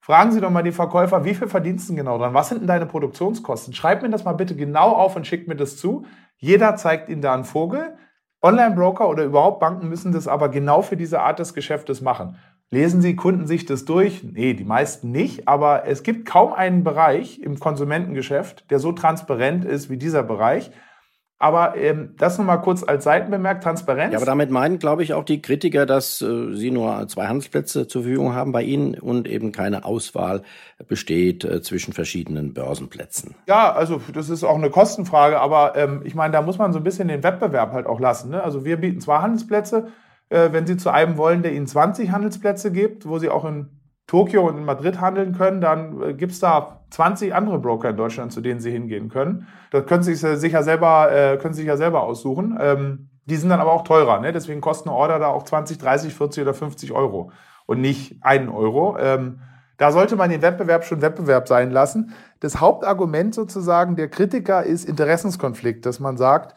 fragen 0.00 0.32
Sie 0.32 0.40
doch 0.40 0.50
mal 0.50 0.62
die 0.62 0.72
Verkäufer, 0.72 1.24
wie 1.24 1.34
viel 1.34 1.48
verdienst 1.48 1.88
du 1.88 1.94
genau 1.94 2.18
dran? 2.18 2.34
Was 2.34 2.48
sind 2.48 2.60
denn 2.60 2.66
deine 2.66 2.86
Produktionskosten? 2.86 3.74
Schreib 3.74 4.02
mir 4.02 4.10
das 4.10 4.24
mal 4.24 4.32
bitte 4.32 4.56
genau 4.56 4.92
auf 4.92 5.16
und 5.16 5.26
schickt 5.26 5.48
mir 5.48 5.56
das 5.56 5.76
zu. 5.76 6.06
Jeder 6.36 6.76
zeigt 6.76 7.08
Ihnen 7.08 7.22
da 7.22 7.34
einen 7.34 7.44
Vogel. 7.44 7.96
Online-Broker 8.42 9.08
oder 9.08 9.24
überhaupt 9.24 9.60
Banken 9.60 9.88
müssen 9.88 10.12
das 10.12 10.28
aber 10.28 10.50
genau 10.50 10.82
für 10.82 10.96
diese 10.96 11.20
Art 11.20 11.38
des 11.38 11.54
Geschäftes 11.54 12.02
machen. 12.02 12.36
Lesen 12.70 13.02
Sie 13.02 13.14
Kunden 13.14 13.46
sich 13.46 13.66
das 13.66 13.84
durch? 13.84 14.24
Nee, 14.24 14.54
die 14.54 14.64
meisten 14.64 15.12
nicht, 15.12 15.46
aber 15.46 15.86
es 15.86 16.02
gibt 16.02 16.26
kaum 16.26 16.52
einen 16.52 16.82
Bereich 16.82 17.40
im 17.40 17.60
Konsumentengeschäft, 17.60 18.70
der 18.70 18.78
so 18.78 18.92
transparent 18.92 19.64
ist 19.64 19.90
wie 19.90 19.96
dieser 19.96 20.22
Bereich. 20.22 20.70
Aber 21.38 21.76
ähm, 21.76 22.14
das 22.16 22.38
nochmal 22.38 22.62
kurz 22.62 22.84
als 22.84 23.04
Seitenbemerk, 23.04 23.60
Transparenz. 23.60 24.12
Ja, 24.12 24.18
aber 24.18 24.26
damit 24.26 24.50
meinen, 24.50 24.78
glaube 24.78 25.02
ich, 25.02 25.14
auch 25.14 25.24
die 25.24 25.42
Kritiker, 25.42 25.84
dass 25.84 26.22
äh, 26.22 26.54
sie 26.54 26.70
nur 26.70 27.06
zwei 27.08 27.26
Handelsplätze 27.26 27.86
zur 27.86 28.02
Verfügung 28.02 28.34
haben 28.34 28.52
bei 28.52 28.62
Ihnen 28.62 28.94
und 28.94 29.28
eben 29.28 29.52
keine 29.52 29.84
Auswahl 29.84 30.42
besteht 30.86 31.44
äh, 31.44 31.60
zwischen 31.60 31.92
verschiedenen 31.92 32.54
Börsenplätzen. 32.54 33.34
Ja, 33.46 33.72
also 33.72 34.00
das 34.14 34.30
ist 34.30 34.44
auch 34.44 34.56
eine 34.56 34.70
Kostenfrage, 34.70 35.38
aber 35.38 35.76
ähm, 35.76 36.02
ich 36.04 36.14
meine, 36.14 36.32
da 36.32 36.40
muss 36.40 36.56
man 36.56 36.72
so 36.72 36.78
ein 36.78 36.84
bisschen 36.84 37.08
den 37.08 37.22
Wettbewerb 37.22 37.72
halt 37.72 37.86
auch 37.86 38.00
lassen. 38.00 38.30
Ne? 38.30 38.42
Also 38.42 38.64
wir 38.64 38.76
bieten 38.76 39.00
zwei 39.00 39.18
Handelsplätze. 39.18 39.88
Äh, 40.34 40.52
wenn 40.52 40.66
Sie 40.66 40.76
zu 40.76 40.90
einem 40.90 41.16
wollen, 41.16 41.42
der 41.42 41.52
Ihnen 41.52 41.68
20 41.68 42.10
Handelsplätze 42.10 42.72
gibt, 42.72 43.06
wo 43.06 43.18
Sie 43.18 43.30
auch 43.30 43.44
in 43.44 43.68
Tokio 44.08 44.46
und 44.48 44.58
in 44.58 44.64
Madrid 44.64 45.00
handeln 45.00 45.32
können, 45.32 45.60
dann 45.60 46.02
äh, 46.02 46.14
gibt 46.14 46.32
es 46.32 46.40
da 46.40 46.84
20 46.90 47.32
andere 47.32 47.60
Broker 47.60 47.90
in 47.90 47.96
Deutschland, 47.96 48.32
zu 48.32 48.40
denen 48.40 48.58
Sie 48.58 48.72
hingehen 48.72 49.08
können. 49.08 49.46
Das 49.70 49.86
können 49.86 50.02
Sie 50.02 50.14
sich 50.14 50.52
ja 50.52 50.62
selber, 50.64 51.12
äh, 51.12 51.38
können 51.38 51.54
Sie 51.54 51.60
sich 51.60 51.68
ja 51.68 51.76
selber 51.76 52.02
aussuchen. 52.02 52.58
Ähm, 52.60 53.10
die 53.26 53.36
sind 53.36 53.48
dann 53.48 53.60
aber 53.60 53.72
auch 53.72 53.84
teurer. 53.84 54.18
Ne? 54.20 54.32
Deswegen 54.32 54.60
kostet 54.60 54.88
eine 54.88 54.96
Order 54.96 55.20
da 55.20 55.28
auch 55.28 55.44
20, 55.44 55.78
30, 55.78 56.12
40 56.12 56.42
oder 56.42 56.52
50 56.52 56.90
Euro 56.92 57.30
und 57.66 57.80
nicht 57.80 58.22
einen 58.22 58.48
Euro. 58.48 58.98
Ähm, 58.98 59.38
da 59.76 59.92
sollte 59.92 60.16
man 60.16 60.30
den 60.30 60.42
Wettbewerb 60.42 60.84
schon 60.84 61.00
Wettbewerb 61.00 61.46
sein 61.46 61.70
lassen. 61.70 62.12
Das 62.40 62.60
Hauptargument 62.60 63.34
sozusagen 63.34 63.96
der 63.96 64.08
Kritiker 64.08 64.64
ist 64.64 64.84
Interessenskonflikt, 64.84 65.86
dass 65.86 66.00
man 66.00 66.16
sagt, 66.16 66.54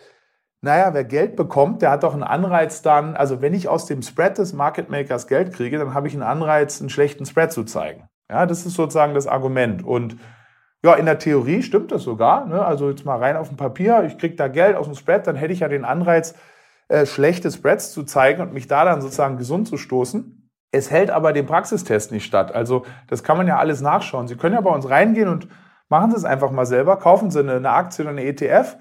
naja, 0.61 0.93
wer 0.93 1.03
Geld 1.03 1.35
bekommt, 1.35 1.81
der 1.81 1.91
hat 1.91 2.03
doch 2.03 2.13
einen 2.13 2.23
Anreiz 2.23 2.81
dann, 2.81 3.15
also 3.15 3.41
wenn 3.41 3.53
ich 3.53 3.69
aus 3.69 3.85
dem 3.85 4.01
Spread 4.01 4.37
des 4.37 4.53
Market 4.53 4.89
Makers 4.89 5.27
Geld 5.27 5.53
kriege, 5.53 5.77
dann 5.77 5.93
habe 5.93 6.07
ich 6.07 6.13
einen 6.13 6.23
Anreiz, 6.23 6.79
einen 6.79 6.89
schlechten 6.89 7.25
Spread 7.25 7.51
zu 7.51 7.63
zeigen. 7.63 8.09
Ja, 8.29 8.45
das 8.45 8.65
ist 8.65 8.73
sozusagen 8.73 9.13
das 9.13 9.27
Argument. 9.27 9.85
Und 9.85 10.17
ja, 10.83 10.95
in 10.95 11.05
der 11.05 11.19
Theorie 11.19 11.61
stimmt 11.61 11.91
das 11.91 12.03
sogar. 12.03 12.45
Ne? 12.45 12.63
Also 12.63 12.89
jetzt 12.89 13.05
mal 13.05 13.17
rein 13.17 13.37
auf 13.37 13.49
dem 13.49 13.57
Papier, 13.57 14.03
ich 14.03 14.17
kriege 14.17 14.35
da 14.35 14.47
Geld 14.47 14.75
aus 14.75 14.85
dem 14.85 14.95
Spread, 14.95 15.27
dann 15.27 15.35
hätte 15.35 15.53
ich 15.53 15.59
ja 15.59 15.67
den 15.67 15.85
Anreiz, 15.85 16.35
äh, 16.89 17.05
schlechte 17.05 17.51
Spreads 17.51 17.91
zu 17.91 18.03
zeigen 18.03 18.41
und 18.41 18.53
mich 18.53 18.67
da 18.67 18.85
dann 18.85 19.01
sozusagen 19.01 19.37
gesund 19.37 19.67
zu 19.67 19.77
stoßen. 19.77 20.49
Es 20.71 20.89
hält 20.91 21.11
aber 21.11 21.33
dem 21.33 21.45
Praxistest 21.45 22.11
nicht 22.11 22.25
statt. 22.25 22.53
Also 22.53 22.85
das 23.07 23.23
kann 23.23 23.37
man 23.37 23.47
ja 23.47 23.57
alles 23.57 23.81
nachschauen. 23.81 24.27
Sie 24.27 24.35
können 24.35 24.55
ja 24.55 24.61
bei 24.61 24.71
uns 24.71 24.89
reingehen 24.89 25.29
und 25.29 25.47
machen 25.89 26.11
Sie 26.11 26.17
es 26.17 26.25
einfach 26.25 26.51
mal 26.51 26.65
selber. 26.65 26.97
Kaufen 26.97 27.31
Sie 27.31 27.39
eine, 27.39 27.55
eine 27.55 27.71
Aktie 27.71 28.03
oder 28.03 28.11
eine 28.11 28.23
ETF 28.23 28.77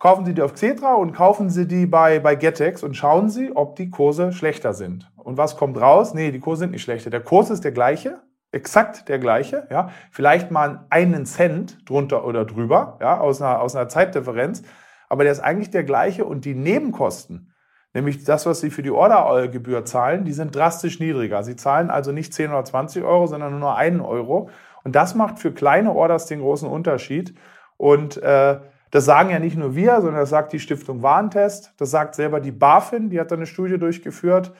kaufen 0.00 0.24
Sie 0.24 0.34
die 0.34 0.42
auf 0.42 0.54
Xetra 0.54 0.94
und 0.94 1.12
kaufen 1.12 1.50
Sie 1.50 1.68
die 1.68 1.86
bei, 1.86 2.18
bei 2.18 2.34
Getex 2.34 2.82
und 2.82 2.96
schauen 2.96 3.28
Sie, 3.28 3.54
ob 3.54 3.76
die 3.76 3.90
Kurse 3.90 4.32
schlechter 4.32 4.74
sind. 4.74 5.08
Und 5.16 5.36
was 5.36 5.56
kommt 5.56 5.80
raus? 5.80 6.14
Nee, 6.14 6.32
die 6.32 6.40
Kurse 6.40 6.60
sind 6.60 6.72
nicht 6.72 6.82
schlechter. 6.82 7.10
Der 7.10 7.20
Kurs 7.20 7.50
ist 7.50 7.62
der 7.62 7.72
gleiche, 7.72 8.18
exakt 8.50 9.08
der 9.08 9.18
gleiche, 9.18 9.68
ja. 9.70 9.90
Vielleicht 10.10 10.50
mal 10.50 10.86
einen 10.90 11.26
Cent 11.26 11.88
drunter 11.88 12.24
oder 12.24 12.44
drüber, 12.44 12.98
ja, 13.00 13.20
aus 13.20 13.40
einer, 13.40 13.60
aus 13.60 13.76
einer 13.76 13.88
Zeitdifferenz. 13.88 14.62
Aber 15.08 15.22
der 15.22 15.32
ist 15.32 15.40
eigentlich 15.40 15.70
der 15.70 15.84
gleiche 15.84 16.24
und 16.24 16.44
die 16.46 16.54
Nebenkosten, 16.54 17.52
nämlich 17.92 18.24
das, 18.24 18.46
was 18.46 18.60
Sie 18.60 18.70
für 18.70 18.82
die 18.82 18.90
Ordergebühr 18.90 19.84
zahlen, 19.84 20.24
die 20.24 20.32
sind 20.32 20.56
drastisch 20.56 20.98
niedriger. 20.98 21.42
Sie 21.42 21.56
zahlen 21.56 21.90
also 21.90 22.10
nicht 22.10 22.32
10 22.32 22.50
oder 22.50 22.64
20 22.64 23.04
Euro, 23.04 23.26
sondern 23.26 23.58
nur 23.58 23.76
einen 23.76 24.00
Euro. 24.00 24.48
Und 24.82 24.96
das 24.96 25.14
macht 25.14 25.38
für 25.38 25.52
kleine 25.52 25.92
Orders 25.92 26.24
den 26.24 26.40
großen 26.40 26.68
Unterschied. 26.68 27.34
Und 27.76 28.16
äh, 28.22 28.60
das 28.90 29.04
sagen 29.04 29.30
ja 29.30 29.38
nicht 29.38 29.56
nur 29.56 29.74
wir, 29.76 30.00
sondern 30.00 30.20
das 30.20 30.30
sagt 30.30 30.52
die 30.52 30.60
Stiftung 30.60 31.02
Warentest, 31.02 31.72
das 31.76 31.90
sagt 31.90 32.14
selber 32.14 32.40
die 32.40 32.50
BaFin, 32.50 33.10
die 33.10 33.20
hat 33.20 33.30
da 33.30 33.36
eine 33.36 33.46
Studie 33.46 33.78
durchgeführt. 33.78 34.52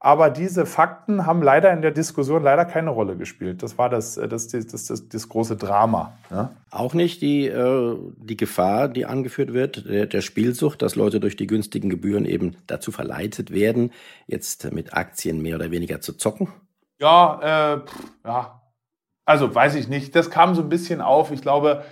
Aber 0.00 0.30
diese 0.30 0.64
Fakten 0.64 1.26
haben 1.26 1.42
leider 1.42 1.72
in 1.72 1.82
der 1.82 1.90
Diskussion 1.90 2.44
leider 2.44 2.64
keine 2.64 2.90
Rolle 2.90 3.16
gespielt. 3.16 3.64
Das 3.64 3.78
war 3.78 3.88
das, 3.88 4.14
das, 4.14 4.46
das, 4.46 4.86
das, 4.86 5.08
das 5.08 5.28
große 5.28 5.56
Drama. 5.56 6.16
Ja? 6.30 6.52
Auch 6.70 6.94
nicht 6.94 7.20
die, 7.20 7.48
äh, 7.48 7.96
die 8.16 8.36
Gefahr, 8.36 8.88
die 8.88 9.06
angeführt 9.06 9.52
wird, 9.52 9.88
der, 9.88 10.06
der 10.06 10.20
Spielsucht, 10.20 10.82
dass 10.82 10.94
Leute 10.94 11.18
durch 11.18 11.34
die 11.34 11.48
günstigen 11.48 11.90
Gebühren 11.90 12.26
eben 12.26 12.56
dazu 12.68 12.92
verleitet 12.92 13.50
werden, 13.50 13.92
jetzt 14.28 14.72
mit 14.72 14.94
Aktien 14.94 15.42
mehr 15.42 15.56
oder 15.56 15.72
weniger 15.72 16.00
zu 16.00 16.12
zocken? 16.12 16.46
Ja, 17.00 17.74
äh, 17.74 17.80
ja. 18.24 18.62
Also 19.24 19.52
weiß 19.52 19.74
ich 19.74 19.88
nicht. 19.88 20.14
Das 20.14 20.30
kam 20.30 20.54
so 20.54 20.62
ein 20.62 20.68
bisschen 20.68 21.00
auf. 21.00 21.32
Ich 21.32 21.42
glaube, 21.42 21.82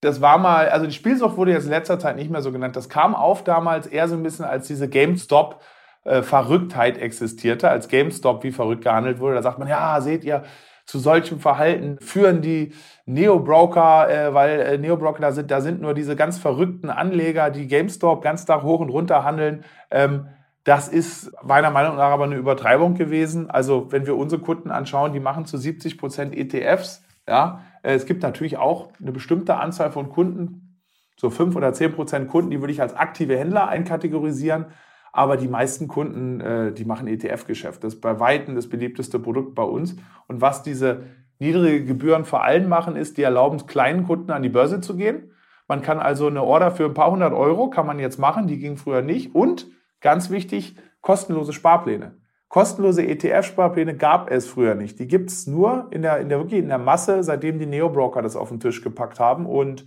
das 0.00 0.20
war 0.20 0.38
mal, 0.38 0.68
also 0.68 0.86
die 0.86 0.92
Spielsucht 0.92 1.36
wurde 1.36 1.52
jetzt 1.52 1.64
in 1.64 1.70
letzter 1.70 1.98
Zeit 1.98 2.16
nicht 2.16 2.30
mehr 2.30 2.42
so 2.42 2.52
genannt. 2.52 2.76
Das 2.76 2.88
kam 2.88 3.14
auf 3.14 3.44
damals 3.44 3.86
eher 3.86 4.08
so 4.08 4.14
ein 4.14 4.22
bisschen, 4.22 4.44
als 4.44 4.66
diese 4.66 4.88
GameStop 4.88 5.60
äh, 6.04 6.22
Verrücktheit 6.22 6.98
existierte, 6.98 7.68
als 7.68 7.88
GameStop 7.88 8.44
wie 8.44 8.52
verrückt 8.52 8.84
gehandelt 8.84 9.20
wurde. 9.20 9.36
Da 9.36 9.42
sagt 9.42 9.58
man, 9.58 9.68
ja, 9.68 10.00
seht 10.00 10.24
ihr, 10.24 10.44
zu 10.86 11.00
solchem 11.00 11.40
Verhalten 11.40 11.98
führen 12.00 12.42
die 12.42 12.72
Neo-Broker, 13.06 14.08
äh, 14.08 14.34
weil 14.34 14.60
äh, 14.60 14.78
Neo-Broker, 14.78 15.20
da 15.20 15.32
sind, 15.32 15.50
da 15.50 15.60
sind 15.60 15.80
nur 15.80 15.94
diese 15.94 16.14
ganz 16.14 16.38
verrückten 16.38 16.90
Anleger, 16.90 17.50
die 17.50 17.66
GameStop 17.66 18.22
ganz 18.22 18.44
Tag 18.44 18.62
hoch 18.62 18.80
und 18.80 18.90
runter 18.90 19.24
handeln. 19.24 19.64
Ähm, 19.90 20.28
das 20.62 20.88
ist 20.88 21.32
meiner 21.44 21.70
Meinung 21.70 21.96
nach 21.96 22.10
aber 22.10 22.24
eine 22.24 22.36
Übertreibung 22.36 22.94
gewesen. 22.94 23.50
Also 23.50 23.90
wenn 23.90 24.06
wir 24.06 24.16
unsere 24.16 24.42
Kunden 24.42 24.70
anschauen, 24.70 25.12
die 25.12 25.20
machen 25.20 25.44
zu 25.44 25.58
70 25.58 25.98
Prozent 25.98 26.36
ETFs. 26.36 27.02
Ja, 27.28 27.62
es 27.94 28.06
gibt 28.06 28.22
natürlich 28.22 28.56
auch 28.56 28.88
eine 29.00 29.12
bestimmte 29.12 29.56
Anzahl 29.56 29.92
von 29.92 30.08
Kunden, 30.08 30.82
so 31.16 31.30
fünf 31.30 31.54
oder 31.56 31.72
zehn 31.72 31.92
Prozent 31.92 32.28
Kunden, 32.28 32.50
die 32.50 32.60
würde 32.60 32.72
ich 32.72 32.82
als 32.82 32.94
aktive 32.94 33.38
Händler 33.38 33.68
einkategorisieren. 33.68 34.66
Aber 35.12 35.36
die 35.36 35.48
meisten 35.48 35.88
Kunden, 35.88 36.40
äh, 36.40 36.72
die 36.72 36.84
machen 36.84 37.06
ETF-Geschäft. 37.06 37.84
Das 37.84 37.94
ist 37.94 38.00
bei 38.00 38.20
Weitem 38.20 38.54
das 38.54 38.68
beliebteste 38.68 39.18
Produkt 39.18 39.54
bei 39.54 39.62
uns. 39.62 39.96
Und 40.26 40.42
was 40.42 40.62
diese 40.62 41.04
niedrige 41.38 41.84
Gebühren 41.84 42.24
vor 42.24 42.42
allem 42.42 42.68
machen, 42.68 42.96
ist, 42.96 43.16
die 43.16 43.22
erlauben 43.22 43.56
es 43.56 43.66
kleinen 43.66 44.04
Kunden 44.04 44.30
an 44.30 44.42
die 44.42 44.50
Börse 44.50 44.80
zu 44.80 44.96
gehen. 44.96 45.30
Man 45.68 45.80
kann 45.80 45.98
also 45.98 46.26
eine 46.26 46.42
Order 46.42 46.70
für 46.70 46.84
ein 46.84 46.94
paar 46.94 47.10
hundert 47.10 47.32
Euro, 47.32 47.70
kann 47.70 47.86
man 47.86 47.98
jetzt 47.98 48.18
machen, 48.18 48.46
die 48.46 48.58
ging 48.58 48.76
früher 48.76 49.00
nicht. 49.00 49.34
Und 49.34 49.68
ganz 50.00 50.28
wichtig, 50.30 50.76
kostenlose 51.00 51.52
Sparpläne. 51.52 52.16
Kostenlose 52.56 53.02
ETF-Sparpläne 53.02 53.98
gab 53.98 54.30
es 54.30 54.46
früher 54.46 54.74
nicht. 54.74 54.98
Die 54.98 55.06
gibt 55.06 55.28
es 55.28 55.46
nur 55.46 55.88
in 55.90 56.00
der, 56.00 56.20
in 56.20 56.30
der, 56.30 56.38
wirklich 56.38 56.60
in 56.60 56.68
der 56.68 56.78
Masse, 56.78 57.22
seitdem 57.22 57.58
die 57.58 57.66
Neo-Broker 57.66 58.22
das 58.22 58.34
auf 58.34 58.48
den 58.48 58.60
Tisch 58.60 58.80
gepackt 58.80 59.20
haben. 59.20 59.44
Und 59.44 59.84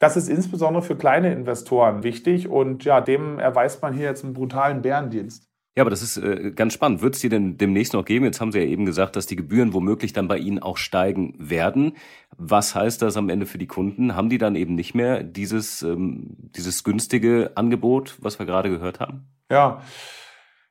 das 0.00 0.18
ist 0.18 0.28
insbesondere 0.28 0.82
für 0.82 0.96
kleine 0.96 1.32
Investoren 1.32 2.02
wichtig. 2.02 2.46
Und 2.46 2.84
ja, 2.84 3.00
dem 3.00 3.38
erweist 3.38 3.80
man 3.80 3.94
hier 3.94 4.04
jetzt 4.04 4.22
einen 4.22 4.34
brutalen 4.34 4.82
Bärendienst. 4.82 5.48
Ja, 5.74 5.82
aber 5.82 5.88
das 5.88 6.02
ist 6.02 6.18
äh, 6.18 6.50
ganz 6.54 6.74
spannend. 6.74 7.00
Wird 7.00 7.14
es 7.14 7.22
die 7.22 7.30
denn 7.30 7.56
demnächst 7.56 7.94
noch 7.94 8.04
geben? 8.04 8.26
Jetzt 8.26 8.42
haben 8.42 8.52
Sie 8.52 8.58
ja 8.58 8.66
eben 8.66 8.84
gesagt, 8.84 9.16
dass 9.16 9.26
die 9.26 9.36
Gebühren 9.36 9.72
womöglich 9.72 10.12
dann 10.12 10.28
bei 10.28 10.36
Ihnen 10.36 10.58
auch 10.58 10.76
steigen 10.76 11.34
werden. 11.38 11.96
Was 12.36 12.74
heißt 12.74 13.00
das 13.00 13.16
am 13.16 13.30
Ende 13.30 13.46
für 13.46 13.56
die 13.56 13.66
Kunden? 13.66 14.14
Haben 14.14 14.28
die 14.28 14.36
dann 14.36 14.56
eben 14.56 14.74
nicht 14.74 14.94
mehr 14.94 15.22
dieses, 15.22 15.80
ähm, 15.80 16.36
dieses 16.54 16.84
günstige 16.84 17.52
Angebot, 17.54 18.18
was 18.20 18.38
wir 18.38 18.44
gerade 18.44 18.68
gehört 18.68 19.00
haben? 19.00 19.24
Ja, 19.50 19.80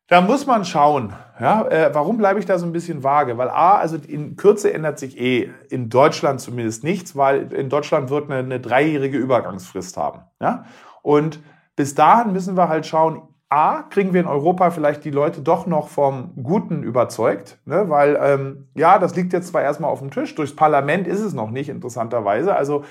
da 0.10 0.22
muss 0.22 0.46
man 0.46 0.66
schauen. 0.66 1.14
Ja, 1.40 1.68
äh, 1.68 1.94
warum 1.94 2.18
bleibe 2.18 2.40
ich 2.40 2.46
da 2.46 2.58
so 2.58 2.66
ein 2.66 2.74
bisschen 2.74 3.04
vage? 3.04 3.38
Weil 3.38 3.50
A, 3.50 3.78
also 3.78 3.96
in 3.96 4.36
Kürze 4.36 4.74
ändert 4.74 5.00
sich 5.00 5.20
eh 5.20 5.52
in 5.70 5.90
Deutschland 5.90 6.42
zumindest 6.42 6.84
nichts, 6.84 7.16
weil 7.16 7.54
in 7.54 7.70
Deutschland 7.70 8.10
wird 8.10 8.30
eine, 8.30 8.40
eine 8.40 8.60
dreijährige 8.60 9.18
Übergangsfrist 9.18 9.96
haben. 9.96 10.22
Ja? 10.42 10.66
Und 11.02 11.40
bis 11.76 11.96
dahin 11.96 12.34
müssen 12.34 12.58
wir 12.58 12.68
halt 12.68 12.86
schauen, 12.86 13.22
A, 13.48 13.84
kriegen 13.84 14.14
wir 14.14 14.22
in 14.22 14.28
Europa 14.28 14.70
vielleicht 14.72 15.06
die 15.06 15.12
Leute 15.12 15.42
doch 15.42 15.66
noch 15.66 15.88
vom 15.88 16.34
Guten 16.44 16.84
überzeugt, 16.84 17.58
ne? 17.66 17.90
weil 17.90 18.20
ähm, 18.22 18.68
ja, 18.76 19.00
das 19.00 19.16
liegt 19.16 19.34
jetzt 19.34 19.48
zwar 19.48 19.62
erstmal 19.62 19.90
auf 19.90 20.00
dem 20.00 20.12
Tisch, 20.12 20.36
durchs 20.36 20.56
Parlament 20.56 21.08
ist 21.08 21.22
es 21.22 21.34
noch 21.34 21.50
nicht, 21.50 21.70
interessanterweise. 21.70 22.56
Also 22.56 22.84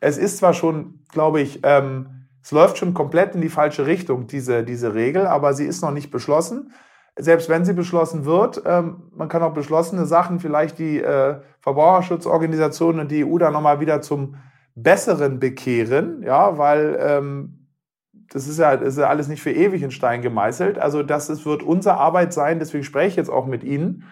es 0.00 0.18
ist 0.18 0.38
zwar 0.38 0.54
schon, 0.54 1.00
glaube 1.10 1.40
ich, 1.40 1.60
ähm, 1.64 2.17
es 2.48 2.52
läuft 2.52 2.78
schon 2.78 2.94
komplett 2.94 3.34
in 3.34 3.42
die 3.42 3.50
falsche 3.50 3.84
Richtung, 3.84 4.26
diese, 4.26 4.64
diese 4.64 4.94
Regel, 4.94 5.26
aber 5.26 5.52
sie 5.52 5.66
ist 5.66 5.82
noch 5.82 5.90
nicht 5.90 6.10
beschlossen. 6.10 6.72
Selbst 7.14 7.50
wenn 7.50 7.66
sie 7.66 7.74
beschlossen 7.74 8.24
wird, 8.24 8.62
ähm, 8.64 9.02
man 9.14 9.28
kann 9.28 9.42
auch 9.42 9.52
beschlossene 9.52 10.06
Sachen, 10.06 10.40
vielleicht 10.40 10.78
die 10.78 10.98
äh, 10.98 11.42
Verbraucherschutzorganisationen 11.60 13.02
und 13.02 13.10
die 13.10 13.22
EU 13.22 13.36
dann 13.36 13.52
nochmal 13.52 13.80
wieder 13.80 14.00
zum 14.00 14.36
Besseren 14.74 15.40
bekehren, 15.40 16.22
ja, 16.22 16.56
weil 16.56 16.98
ähm, 16.98 17.68
das 18.32 18.48
ist 18.48 18.58
ja, 18.58 18.70
ist 18.70 18.96
ja 18.96 19.08
alles 19.08 19.28
nicht 19.28 19.42
für 19.42 19.52
ewig 19.52 19.82
in 19.82 19.90
Stein 19.90 20.22
gemeißelt. 20.22 20.78
Also 20.78 21.02
das 21.02 21.28
ist, 21.28 21.44
wird 21.44 21.62
unsere 21.62 21.98
Arbeit 21.98 22.32
sein, 22.32 22.60
deswegen 22.60 22.84
spreche 22.84 23.08
ich 23.08 23.16
jetzt 23.16 23.30
auch 23.30 23.44
mit 23.44 23.62
Ihnen, 23.62 24.04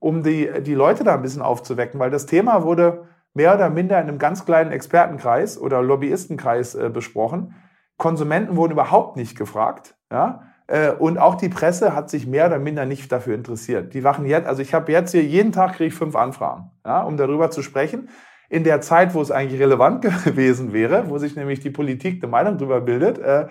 um 0.00 0.24
die, 0.24 0.50
die 0.62 0.74
Leute 0.74 1.04
da 1.04 1.14
ein 1.14 1.22
bisschen 1.22 1.42
aufzuwecken, 1.42 2.00
weil 2.00 2.10
das 2.10 2.26
Thema 2.26 2.64
wurde 2.64 3.04
mehr 3.34 3.54
oder 3.54 3.70
minder 3.70 4.00
in 4.00 4.08
einem 4.08 4.18
ganz 4.18 4.44
kleinen 4.44 4.72
Expertenkreis 4.72 5.60
oder 5.60 5.80
Lobbyistenkreis 5.80 6.74
äh, 6.74 6.90
besprochen. 6.92 7.54
Konsumenten 7.96 8.56
wurden 8.56 8.72
überhaupt 8.72 9.16
nicht 9.16 9.36
gefragt. 9.36 9.94
Ja? 10.10 10.42
Äh, 10.66 10.92
und 10.92 11.18
auch 11.18 11.34
die 11.34 11.48
Presse 11.48 11.94
hat 11.94 12.10
sich 12.10 12.26
mehr 12.26 12.46
oder 12.46 12.58
minder 12.58 12.86
nicht 12.86 13.10
dafür 13.12 13.34
interessiert. 13.34 13.94
Die 13.94 14.04
wachen 14.04 14.26
jetzt, 14.26 14.46
also 14.46 14.62
ich 14.62 14.74
habe 14.74 14.92
jetzt 14.92 15.12
hier 15.12 15.22
jeden 15.22 15.52
Tag 15.52 15.74
kriege 15.74 15.88
ich 15.88 15.94
fünf 15.94 16.16
Anfragen, 16.16 16.70
ja, 16.84 17.02
um 17.02 17.16
darüber 17.16 17.50
zu 17.50 17.62
sprechen. 17.62 18.08
In 18.48 18.64
der 18.64 18.80
Zeit, 18.80 19.14
wo 19.14 19.20
es 19.20 19.30
eigentlich 19.30 19.60
relevant 19.60 20.02
gewesen 20.24 20.72
wäre, 20.72 21.10
wo 21.10 21.18
sich 21.18 21.36
nämlich 21.36 21.60
die 21.60 21.70
Politik 21.70 22.22
eine 22.22 22.30
Meinung 22.30 22.58
darüber 22.58 22.80
bildet, 22.80 23.18
äh, 23.18 23.46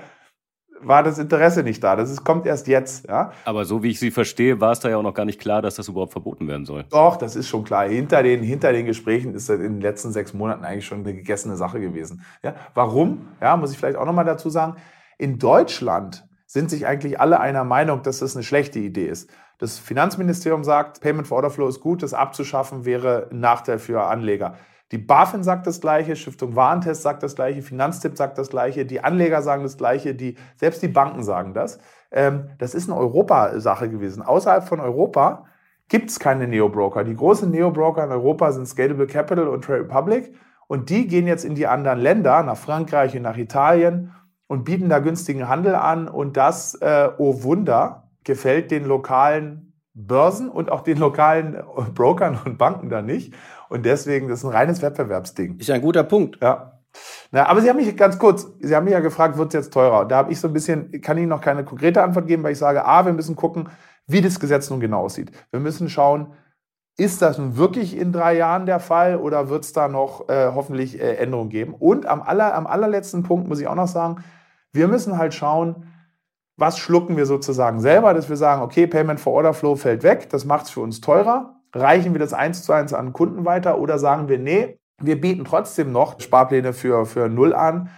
war 0.88 1.04
das 1.04 1.20
Interesse 1.20 1.64
nicht 1.64 1.84
da. 1.84 1.96
Das 1.96 2.10
ist, 2.10 2.24
kommt 2.24 2.46
erst 2.46 2.68
jetzt. 2.68 3.08
Ja. 3.08 3.32
Aber 3.46 3.66
so 3.66 3.84
wie 3.84 3.90
ich 3.90 4.00
Sie 4.00 4.12
verstehe, 4.12 4.60
war 4.62 4.72
es 4.72 4.80
da 4.80 4.90
ja 4.90 4.98
auch 4.98 5.04
noch 5.04 5.14
gar 5.14 5.26
nicht 5.26 5.40
klar, 5.40 5.62
dass 5.62 5.76
das 5.76 5.88
überhaupt 5.88 6.12
verboten 6.12 6.48
werden 6.48 6.66
soll. 6.66 6.86
Doch, 6.90 7.18
das 7.18 7.36
ist 7.36 7.48
schon 7.48 7.64
klar. 7.64 7.88
Hinter 7.88 8.24
den, 8.24 8.44
hinter 8.44 8.72
den 8.72 8.86
Gesprächen 8.86 9.34
ist 9.34 9.50
das 9.50 9.58
in 9.58 9.74
den 9.74 9.82
letzten 9.82 10.12
sechs 10.12 10.34
Monaten 10.34 10.66
eigentlich 10.66 10.86
schon 10.86 11.00
eine 11.00 11.14
gegessene 11.14 11.56
Sache 11.56 11.80
gewesen. 11.80 12.24
Ja. 12.44 12.56
Warum? 12.74 13.28
Ja, 13.42 13.58
muss 13.58 13.72
ich 13.72 13.78
vielleicht 13.78 13.98
auch 13.98 14.06
nochmal 14.06 14.26
dazu 14.26 14.50
sagen. 14.50 14.76
In 15.18 15.40
Deutschland 15.40 16.26
sind 16.46 16.70
sich 16.70 16.86
eigentlich 16.86 17.20
alle 17.20 17.40
einer 17.40 17.64
Meinung, 17.64 18.04
dass 18.04 18.20
das 18.20 18.36
eine 18.36 18.44
schlechte 18.44 18.80
Idee 18.80 19.08
ist. 19.08 19.30
Das 19.58 19.80
Finanzministerium 19.80 20.64
sagt, 20.64 21.02
Payment 21.02 21.28
for 21.28 21.38
Order 21.38 21.50
Flow 21.50 21.68
ist 21.68 21.80
gut, 21.80 22.04
das 22.04 22.14
abzuschaffen 22.14 22.86
wäre 22.86 23.28
ein 23.32 23.40
Nachteil 23.40 23.80
für 23.80 24.04
Anleger. 24.04 24.58
Die 24.94 25.00
BaFin 25.00 25.42
sagt 25.42 25.66
das 25.66 25.82
Gleiche, 25.82 26.16
Stiftung 26.16 26.56
Warentest 26.56 27.02
sagt 27.02 27.24
das 27.24 27.34
Gleiche, 27.34 27.64
Finanztipp 27.64 28.16
sagt 28.16 28.38
das 28.38 28.50
Gleiche, 28.50 28.86
die 28.86 29.04
Anleger 29.04 29.42
sagen 29.42 29.64
das 29.64 29.76
Gleiche, 29.76 30.14
die, 30.14 30.36
selbst 30.56 30.84
die 30.84 30.88
Banken 30.88 31.24
sagen 31.24 31.56
das. 31.56 31.80
Ähm, 32.12 32.52
das 32.60 32.76
ist 32.76 32.88
eine 32.88 33.00
Europasache 33.00 33.90
gewesen. 33.90 34.22
Außerhalb 34.22 34.64
von 34.64 34.80
Europa 34.80 35.46
gibt 35.90 36.12
es 36.12 36.20
keine 36.20 36.48
Neo-Broker. 36.48 37.04
Die 37.04 37.16
großen 37.16 37.50
Neo-Broker 37.50 38.04
in 38.04 38.12
Europa 38.12 38.52
sind 38.52 38.68
Scalable 38.68 39.08
Capital 39.08 39.48
und 39.48 39.64
Trade 39.64 39.80
Republic 39.80 40.36
und 40.68 40.92
die 40.92 41.08
gehen 41.08 41.26
jetzt 41.26 41.44
in 41.44 41.56
die 41.56 41.66
anderen 41.66 42.00
Länder, 42.00 42.44
nach 42.44 42.58
Frankreich 42.58 43.16
und 43.16 43.24
nach 43.24 43.38
Italien 43.38 44.14
und 44.46 44.64
bieten 44.64 44.90
da 44.90 45.00
günstigen 45.00 45.50
Handel 45.50 45.74
an 45.74 46.08
und 46.08 46.38
das, 46.38 46.76
äh, 46.76 47.10
oh 47.18 47.42
Wunder, 47.42 48.12
gefällt 48.24 48.70
den 48.70 48.86
lokalen 48.86 49.74
Börsen 49.96 50.50
und 50.50 50.72
auch 50.72 50.82
den 50.82 50.98
lokalen 50.98 51.64
Brokern 51.96 52.40
und 52.46 52.60
Banken 52.60 52.90
da 52.90 53.02
nicht. 53.02 53.34
Und 53.74 53.88
deswegen, 53.88 54.28
das 54.28 54.42
ist 54.42 54.46
ein 54.46 54.52
reines 54.52 54.84
Wettbewerbsding. 54.84 55.58
Ist 55.58 55.68
ja 55.68 55.74
ein 55.74 55.82
guter 55.82 56.04
Punkt. 56.04 56.38
Ja. 56.44 56.80
Na, 57.32 57.48
aber 57.48 57.60
Sie 57.60 57.70
haben 57.72 57.78
mich 57.78 57.98
ganz 57.98 58.20
kurz, 58.20 58.46
Sie 58.60 58.76
haben 58.76 58.84
mich 58.84 58.94
ja 58.94 59.00
gefragt, 59.00 59.36
wird 59.36 59.48
es 59.48 59.54
jetzt 59.56 59.74
teurer? 59.74 60.06
Da 60.06 60.18
habe 60.18 60.32
ich 60.32 60.40
so 60.40 60.48
ein 60.48 60.54
bisschen, 60.54 61.02
kann 61.02 61.18
Ihnen 61.18 61.30
noch 61.30 61.42
keine 61.42 61.66
konkrete 61.66 62.04
Antwort 62.04 62.28
geben, 62.28 62.44
weil 62.44 62.52
ich 62.52 62.60
sage, 62.60 62.86
A, 62.86 63.04
wir 63.04 63.14
müssen 63.14 63.36
gucken, 63.36 63.70
wie 64.06 64.22
das 64.22 64.40
Gesetz 64.40 64.70
nun 64.70 64.80
genau 64.80 65.00
aussieht. 65.00 65.32
Wir 65.50 65.60
müssen 65.60 65.90
schauen, 65.90 66.34
ist 66.98 67.24
das 67.24 67.40
nun 67.40 67.58
wirklich 67.58 67.98
in 67.98 68.12
drei 68.12 68.38
Jahren 68.38 68.68
der 68.68 68.80
Fall 68.80 69.18
oder 69.18 69.50
wird 69.50 69.64
es 69.64 69.74
da 69.74 69.88
noch 69.88 70.30
äh, 70.30 70.52
hoffentlich 70.54 71.02
äh, 71.02 71.16
Änderungen 71.16 71.50
geben? 71.50 71.74
Und 71.74 72.06
am, 72.06 72.22
aller, 72.22 72.54
am 72.54 72.68
allerletzten 72.68 73.24
Punkt 73.24 73.48
muss 73.48 73.60
ich 73.60 73.68
auch 73.68 73.74
noch 73.74 73.88
sagen, 73.88 74.24
wir 74.72 74.88
müssen 74.88 75.18
halt 75.18 75.34
schauen, 75.34 75.88
was 76.58 76.78
schlucken 76.78 77.18
wir 77.18 77.26
sozusagen 77.26 77.80
selber, 77.80 78.14
dass 78.14 78.30
wir 78.30 78.38
sagen, 78.38 78.62
okay, 78.62 78.86
Payment 78.86 79.20
for 79.20 79.34
Order 79.34 79.56
Flow 79.56 79.76
fällt 79.76 80.04
weg, 80.04 80.30
das 80.30 80.46
macht 80.46 80.66
es 80.66 80.70
für 80.70 80.82
uns 80.82 81.02
teurer. 81.02 81.56
Reichen 81.74 82.14
wir 82.14 82.20
das 82.20 82.34
eins 82.34 82.64
zu 82.64 82.74
eins 82.74 82.94
an 82.94 83.14
Kunden 83.14 83.46
weiter 83.46 83.80
oder 83.80 83.98
sagen 83.98 84.30
wir, 84.30 84.38
nee, 84.38 84.80
wir 85.02 85.20
bieten 85.20 85.44
trotzdem 85.46 85.92
noch 85.92 86.20
Sparpläne 86.20 86.74
für, 86.74 87.06
für 87.06 87.30
Null 87.30 87.54
an, 87.54 87.90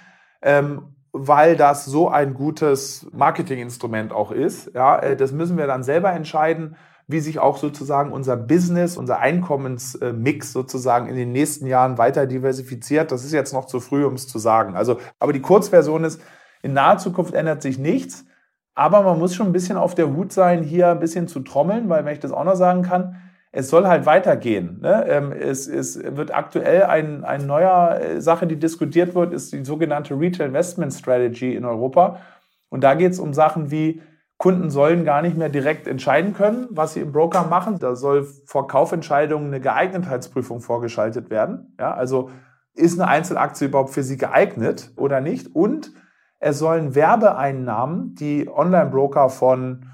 ähm, 0.41 0.95
weil 1.11 1.55
das 1.55 1.85
so 1.85 2.09
ein 2.09 2.33
gutes 2.33 3.07
Marketinginstrument 3.11 4.11
auch 4.11 4.31
ist. 4.31 4.71
Ja, 4.73 4.99
äh, 4.99 5.15
das 5.15 5.31
müssen 5.31 5.57
wir 5.57 5.67
dann 5.67 5.83
selber 5.83 6.11
entscheiden, 6.11 6.75
wie 7.07 7.19
sich 7.19 7.39
auch 7.39 7.57
sozusagen 7.57 8.11
unser 8.11 8.35
Business, 8.35 8.97
unser 8.97 9.19
Einkommensmix 9.19 10.51
sozusagen 10.51 11.07
in 11.07 11.15
den 11.15 11.31
nächsten 11.31 11.67
Jahren 11.67 11.97
weiter 11.97 12.25
diversifiziert. 12.25 13.11
Das 13.11 13.23
ist 13.23 13.31
jetzt 13.31 13.53
noch 13.53 13.65
zu 13.65 13.79
früh, 13.79 14.05
um 14.05 14.13
es 14.13 14.27
zu 14.27 14.39
sagen. 14.39 14.75
Also, 14.75 14.99
aber 15.19 15.31
die 15.31 15.41
Kurzversion 15.41 16.03
ist, 16.03 16.19
in 16.63 16.73
naher 16.73 16.97
Zukunft 16.97 17.35
ändert 17.35 17.61
sich 17.61 17.77
nichts. 17.77 18.25
Aber 18.73 19.03
man 19.03 19.19
muss 19.19 19.35
schon 19.35 19.45
ein 19.47 19.53
bisschen 19.53 19.77
auf 19.77 19.95
der 19.95 20.13
Hut 20.13 20.33
sein, 20.33 20.63
hier 20.63 20.89
ein 20.89 20.99
bisschen 20.99 21.27
zu 21.27 21.41
trommeln, 21.41 21.87
weil 21.89 22.03
wenn 22.03 22.13
ich 22.13 22.19
das 22.19 22.31
auch 22.31 22.43
noch 22.43 22.55
sagen 22.55 22.81
kann, 22.81 23.15
es 23.55 23.69
soll 23.69 23.87
halt 23.87 24.05
weitergehen. 24.05 24.79
Ne? 24.81 25.05
Ähm, 25.07 25.31
es, 25.31 25.65
es 25.67 25.97
wird 26.03 26.35
aktuell 26.35 26.83
ein, 26.83 27.23
ein 27.23 27.47
neuer 27.47 28.01
äh, 28.01 28.21
Sache, 28.21 28.47
die 28.47 28.57
diskutiert 28.57 29.15
wird, 29.15 29.31
ist 29.31 29.53
die 29.53 29.63
sogenannte 29.63 30.13
Retail 30.19 30.47
Investment 30.47 30.93
Strategy 30.93 31.55
in 31.55 31.63
Europa. 31.63 32.19
Und 32.67 32.83
da 32.83 32.95
geht 32.95 33.13
es 33.13 33.19
um 33.19 33.33
Sachen 33.33 33.71
wie, 33.71 34.01
Kunden 34.37 34.69
sollen 34.69 35.05
gar 35.05 35.21
nicht 35.21 35.37
mehr 35.37 35.47
direkt 35.47 35.87
entscheiden 35.87 36.33
können, 36.33 36.67
was 36.69 36.93
sie 36.93 36.99
im 36.99 37.13
Broker 37.13 37.45
machen. 37.45 37.79
Da 37.79 37.95
soll 37.95 38.27
vor 38.45 38.67
Kaufentscheidungen 38.67 39.47
eine 39.47 39.61
Geeignetheitsprüfung 39.61 40.59
vorgeschaltet 40.59 41.29
werden. 41.29 41.73
Ja, 41.79 41.93
also 41.93 42.31
ist 42.73 42.99
eine 42.99 43.09
Einzelaktie 43.09 43.69
überhaupt 43.69 43.91
für 43.91 44.03
sie 44.03 44.17
geeignet 44.17 44.91
oder 44.97 45.21
nicht? 45.21 45.55
Und 45.55 45.93
es 46.39 46.59
sollen 46.59 46.93
Werbeeinnahmen, 46.93 48.15
die 48.15 48.49
Online-Broker 48.49 49.29
von 49.29 49.85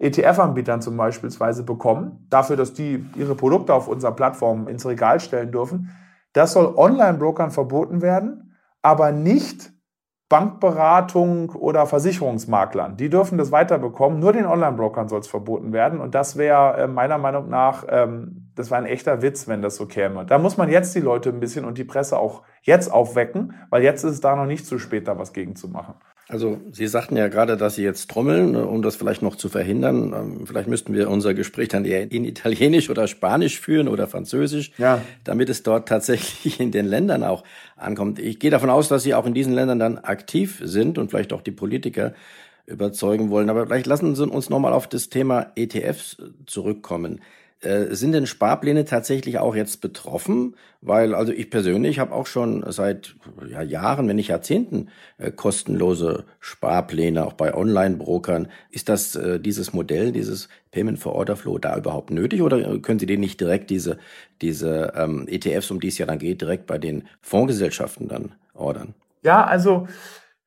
ETF-Anbietern 0.00 0.80
zum 0.80 0.96
Beispiel 0.96 1.30
bekommen, 1.64 2.26
dafür, 2.30 2.56
dass 2.56 2.72
die 2.72 3.04
ihre 3.16 3.34
Produkte 3.34 3.74
auf 3.74 3.86
unserer 3.86 4.12
Plattform 4.12 4.66
ins 4.66 4.86
Regal 4.86 5.20
stellen 5.20 5.52
dürfen. 5.52 5.90
Das 6.32 6.52
soll 6.52 6.74
Online-Brokern 6.76 7.50
verboten 7.50 8.00
werden, 8.02 8.56
aber 8.82 9.12
nicht 9.12 9.72
Bankberatung 10.30 11.50
oder 11.50 11.86
Versicherungsmaklern. 11.86 12.96
Die 12.96 13.10
dürfen 13.10 13.36
das 13.36 13.50
weiterbekommen. 13.50 14.20
Nur 14.20 14.32
den 14.32 14.46
Online-Brokern 14.46 15.08
soll 15.08 15.20
es 15.20 15.26
verboten 15.26 15.72
werden. 15.72 16.00
Und 16.00 16.14
das 16.14 16.36
wäre 16.36 16.84
äh, 16.84 16.86
meiner 16.86 17.18
Meinung 17.18 17.48
nach, 17.48 17.84
ähm, 17.88 18.52
das 18.54 18.70
war 18.70 18.78
ein 18.78 18.86
echter 18.86 19.22
Witz, 19.22 19.48
wenn 19.48 19.60
das 19.60 19.74
so 19.74 19.86
käme. 19.86 20.24
Da 20.24 20.38
muss 20.38 20.56
man 20.56 20.70
jetzt 20.70 20.94
die 20.94 21.00
Leute 21.00 21.30
ein 21.30 21.40
bisschen 21.40 21.64
und 21.64 21.78
die 21.78 21.84
Presse 21.84 22.16
auch 22.16 22.42
jetzt 22.62 22.92
aufwecken, 22.92 23.54
weil 23.70 23.82
jetzt 23.82 24.04
ist 24.04 24.12
es 24.12 24.20
da 24.20 24.36
noch 24.36 24.46
nicht 24.46 24.66
zu 24.66 24.78
spät, 24.78 25.08
da 25.08 25.18
was 25.18 25.32
gegen 25.32 25.56
zu 25.56 25.66
machen. 25.68 25.94
Also 26.30 26.60
Sie 26.70 26.86
sagten 26.86 27.16
ja 27.16 27.26
gerade, 27.26 27.56
dass 27.56 27.74
Sie 27.74 27.82
jetzt 27.82 28.08
trommeln, 28.08 28.52
ne, 28.52 28.64
um 28.64 28.82
das 28.82 28.94
vielleicht 28.94 29.20
noch 29.20 29.34
zu 29.34 29.48
verhindern. 29.48 30.12
Ähm, 30.12 30.46
vielleicht 30.46 30.68
müssten 30.68 30.94
wir 30.94 31.10
unser 31.10 31.34
Gespräch 31.34 31.68
dann 31.68 31.84
eher 31.84 32.10
in 32.12 32.24
Italienisch 32.24 32.88
oder 32.88 33.08
Spanisch 33.08 33.58
führen 33.58 33.88
oder 33.88 34.06
Französisch, 34.06 34.70
ja. 34.78 35.02
damit 35.24 35.50
es 35.50 35.64
dort 35.64 35.88
tatsächlich 35.88 36.60
in 36.60 36.70
den 36.70 36.86
Ländern 36.86 37.24
auch 37.24 37.42
ankommt. 37.76 38.20
Ich 38.20 38.38
gehe 38.38 38.52
davon 38.52 38.70
aus, 38.70 38.86
dass 38.86 39.02
Sie 39.02 39.14
auch 39.14 39.26
in 39.26 39.34
diesen 39.34 39.52
Ländern 39.52 39.80
dann 39.80 39.98
aktiv 39.98 40.60
sind 40.62 40.98
und 40.98 41.10
vielleicht 41.10 41.32
auch 41.32 41.42
die 41.42 41.50
Politiker 41.50 42.14
überzeugen 42.66 43.30
wollen. 43.30 43.50
Aber 43.50 43.66
vielleicht 43.66 43.86
lassen 43.86 44.14
Sie 44.14 44.24
uns 44.24 44.50
nochmal 44.50 44.72
auf 44.72 44.86
das 44.86 45.08
Thema 45.08 45.50
ETFs 45.56 46.16
zurückkommen. 46.46 47.20
Äh, 47.62 47.94
sind 47.94 48.12
denn 48.12 48.26
Sparpläne 48.26 48.86
tatsächlich 48.86 49.38
auch 49.38 49.54
jetzt 49.54 49.82
betroffen? 49.82 50.56
Weil, 50.80 51.14
also 51.14 51.30
ich 51.30 51.50
persönlich 51.50 51.98
habe 51.98 52.14
auch 52.14 52.26
schon 52.26 52.64
seit 52.72 53.16
ja, 53.46 53.60
Jahren, 53.60 54.08
wenn 54.08 54.16
nicht 54.16 54.28
Jahrzehnten, 54.28 54.88
äh, 55.18 55.30
kostenlose 55.30 56.24
Sparpläne, 56.38 57.26
auch 57.26 57.34
bei 57.34 57.54
Online-Brokern. 57.54 58.48
Ist 58.70 58.88
das 58.88 59.14
äh, 59.14 59.38
dieses 59.38 59.74
Modell, 59.74 60.12
dieses 60.12 60.48
Payment 60.70 60.98
for 60.98 61.14
Order 61.14 61.36
Flow 61.36 61.58
da 61.58 61.76
überhaupt 61.76 62.10
nötig 62.10 62.40
oder 62.40 62.78
können 62.78 62.98
Sie 62.98 63.06
den 63.06 63.20
nicht 63.20 63.38
direkt 63.40 63.68
diese, 63.68 63.98
diese 64.40 64.94
ähm, 64.96 65.26
ETFs, 65.28 65.70
um 65.70 65.80
die 65.80 65.88
es 65.88 65.98
ja 65.98 66.06
dann 66.06 66.18
geht, 66.18 66.40
direkt 66.40 66.66
bei 66.66 66.78
den 66.78 67.08
Fondsgesellschaften 67.20 68.08
dann 68.08 68.32
ordern? 68.54 68.94
Ja, 69.22 69.44
also 69.44 69.86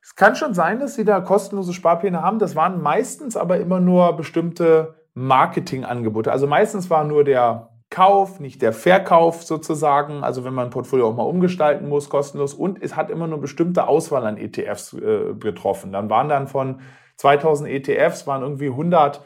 es 0.02 0.16
kann 0.16 0.36
schon 0.36 0.56
sein, 0.56 0.80
dass 0.80 0.96
Sie 0.96 1.06
da 1.06 1.22
kostenlose 1.22 1.74
Sparpläne 1.74 2.24
haben. 2.24 2.40
Das 2.40 2.56
waren 2.56 2.82
meistens 2.82 3.38
aber 3.38 3.60
immer 3.60 3.80
nur 3.80 4.18
bestimmte 4.18 4.96
Marketingangebote. 5.14 6.32
Also 6.32 6.48
meistens 6.48 6.90
war 6.90 7.04
nur 7.04 7.24
der 7.24 7.70
Kauf, 7.90 8.40
nicht 8.40 8.62
der 8.62 8.74
Verkauf 8.74 9.44
sozusagen. 9.44 10.24
Also 10.24 10.44
wenn 10.44 10.54
man 10.54 10.66
ein 10.66 10.72
Portfolio 10.72 11.10
auch 11.10 11.16
mal 11.16 11.24
umgestalten 11.24 11.88
muss, 11.88 12.10
kostenlos. 12.10 12.54
Und 12.54 12.82
es 12.82 12.96
hat 12.96 13.12
immer 13.12 13.28
nur 13.28 13.40
bestimmte 13.40 13.88
Auswahl 13.88 14.26
an 14.26 14.38
ETFs 14.38 14.94
äh, 14.94 15.36
getroffen. 15.36 15.92
Dann 15.92 16.10
waren 16.10 16.30
dann 16.30 16.48
von 16.48 16.82
2000 17.18 17.70
ETFs, 17.70 18.26
waren 18.26 18.42
irgendwie 18.42 18.70
100 18.70 19.22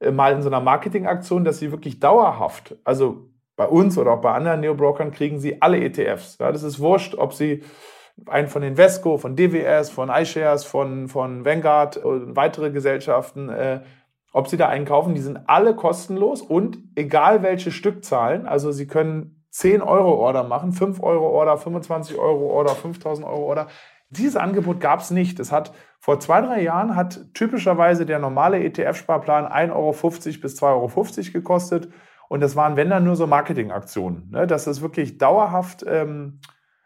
äh, 0.00 0.10
mal 0.10 0.32
in 0.32 0.42
so 0.42 0.48
einer 0.48 0.60
Marketingaktion, 0.60 1.44
dass 1.44 1.58
sie 1.58 1.70
wirklich 1.70 2.00
dauerhaft, 2.00 2.76
also 2.84 3.28
bei 3.56 3.66
uns 3.66 3.98
oder 3.98 4.12
auch 4.12 4.20
bei 4.20 4.32
anderen 4.32 4.60
Neobrokern 4.60 5.10
kriegen 5.10 5.40
sie 5.40 5.60
alle 5.60 5.80
ETFs. 5.80 6.38
Ja, 6.38 6.52
das 6.52 6.62
ist 6.62 6.78
wurscht, 6.78 7.16
ob 7.16 7.34
sie 7.34 7.64
einen 8.26 8.48
von 8.48 8.62
Invesco, 8.62 9.18
von 9.18 9.34
DWS, 9.34 9.90
von 9.90 10.10
iShares, 10.10 10.64
von, 10.64 11.08
von 11.08 11.44
Vanguard 11.44 11.96
und 11.96 12.36
weitere 12.36 12.70
Gesellschaften 12.70 13.48
äh, 13.48 13.80
ob 14.32 14.48
Sie 14.48 14.56
da 14.56 14.68
einkaufen, 14.68 15.14
die 15.14 15.20
sind 15.20 15.48
alle 15.48 15.74
kostenlos 15.74 16.42
und 16.42 16.78
egal 16.94 17.42
welche 17.42 17.70
Stückzahlen, 17.70 18.46
also 18.46 18.72
Sie 18.72 18.86
können 18.86 19.44
10 19.50 19.82
Euro 19.82 20.14
Order 20.14 20.44
machen, 20.44 20.72
5 20.72 21.02
Euro 21.02 21.28
Order, 21.30 21.56
25 21.56 22.18
Euro 22.18 22.46
Order, 22.50 22.74
5000 22.74 23.26
Euro 23.26 23.46
Order. 23.46 23.66
Dieses 24.10 24.36
Angebot 24.36 24.80
gab 24.80 25.00
es 25.00 25.10
nicht. 25.10 25.38
Es 25.40 25.52
hat 25.52 25.72
vor 25.98 26.20
zwei, 26.20 26.40
drei 26.40 26.62
Jahren 26.62 26.96
hat 26.96 27.20
typischerweise 27.34 28.06
der 28.06 28.18
normale 28.18 28.58
ETF-Sparplan 28.58 29.46
1,50 29.46 29.72
Euro 29.72 29.92
bis 29.92 30.62
2,50 30.62 30.62
Euro 30.62 31.32
gekostet. 31.32 31.88
Und 32.28 32.40
das 32.40 32.56
waren, 32.56 32.76
wenn 32.76 32.90
dann, 32.90 33.04
nur 33.04 33.16
so 33.16 33.26
Marketingaktionen. 33.26 34.30
Ne? 34.30 34.46
Das 34.46 34.66
ist 34.66 34.82
wirklich 34.82 35.18
dauerhaft 35.18 35.84
ähm, 35.86 36.40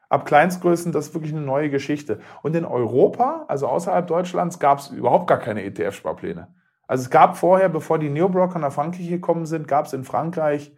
ab 0.09 0.25
Kleinstgrößen, 0.27 0.93
das 0.93 1.09
ist 1.09 1.15
wirklich 1.15 1.33
eine 1.33 1.43
neue 1.43 1.71
Geschichte. 1.71 2.21
Und 2.43 2.55
in 2.55 2.65
Europa, 2.65 3.45
also 3.49 3.67
außerhalb 3.67 4.07
Deutschlands, 4.07 4.59
gab 4.59 4.79
es 4.79 4.89
überhaupt 4.89 5.27
gar 5.27 5.39
keine 5.39 5.63
ETF-Sparpläne. 5.63 6.49
Also 6.87 7.05
es 7.05 7.11
gab 7.11 7.37
vorher, 7.37 7.69
bevor 7.69 7.99
die 7.99 8.09
Neobroker 8.11 8.59
nach 8.59 8.73
Frankreich 8.73 9.09
gekommen 9.09 9.47
sind, 9.47 9.69
gab 9.69 9.87
es 9.87 9.93
in 9.93 10.05
Frankreich 10.05 10.73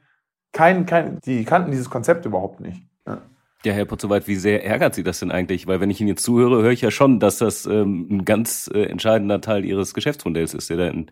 kein, 0.53 0.87
kein, 0.87 1.19
die 1.25 1.45
kannten 1.45 1.71
dieses 1.71 1.91
Konzept 1.91 2.25
überhaupt 2.25 2.61
nicht. 2.61 2.83
Ja. 3.07 3.23
Ja, 3.65 3.73
Herr 3.73 3.87
Potzowait, 3.87 4.29
wie 4.29 4.37
sehr 4.37 4.63
ärgert 4.65 4.95
Sie 4.95 5.03
das 5.03 5.21
denn 5.21 5.31
eigentlich? 5.31 5.67
Weil 5.67 5.81
wenn 5.81 5.89
ich 5.89 5.99
Ihnen 5.99 6.09
jetzt 6.09 6.23
zuhöre, 6.23 6.63
höre 6.63 6.73
ich 6.73 6.83
ja 6.83 6.91
schon, 6.91 7.19
dass 7.19 7.39
das 7.39 7.65
ähm, 7.65 8.07
ein 8.11 8.25
ganz 8.27 8.71
äh, 8.73 8.83
entscheidender 8.85 9.41
Teil 9.41 9.65
Ihres 9.65 9.95
Geschäftsmodells 9.95 10.53
ist, 10.53 10.69
der 10.69 10.77
da 10.77 10.87
in, 10.89 11.11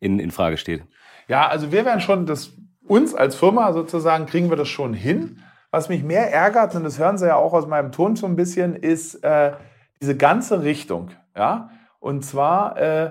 in, 0.00 0.18
in 0.18 0.30
Frage 0.30 0.56
steht. 0.56 0.82
Ja, 1.28 1.46
also 1.46 1.72
wir 1.72 1.84
werden 1.84 2.00
schon, 2.00 2.24
das, 2.24 2.52
uns 2.86 3.14
als 3.14 3.36
Firma 3.36 3.74
sozusagen, 3.74 4.24
kriegen 4.24 4.48
wir 4.48 4.56
das 4.56 4.68
schon 4.68 4.94
hin. 4.94 5.42
Was 5.70 5.90
mich 5.90 6.02
mehr 6.02 6.32
ärgert, 6.32 6.74
und 6.74 6.84
das 6.84 6.98
hören 6.98 7.18
Sie 7.18 7.26
ja 7.26 7.36
auch 7.36 7.52
aus 7.52 7.66
meinem 7.66 7.92
Ton 7.92 8.16
so 8.16 8.26
ein 8.26 8.34
bisschen, 8.34 8.74
ist 8.74 9.22
äh, 9.22 9.52
diese 10.00 10.16
ganze 10.16 10.62
Richtung. 10.62 11.10
Ja, 11.36 11.70
Und 11.98 12.24
zwar, 12.24 12.78
äh, 12.78 13.10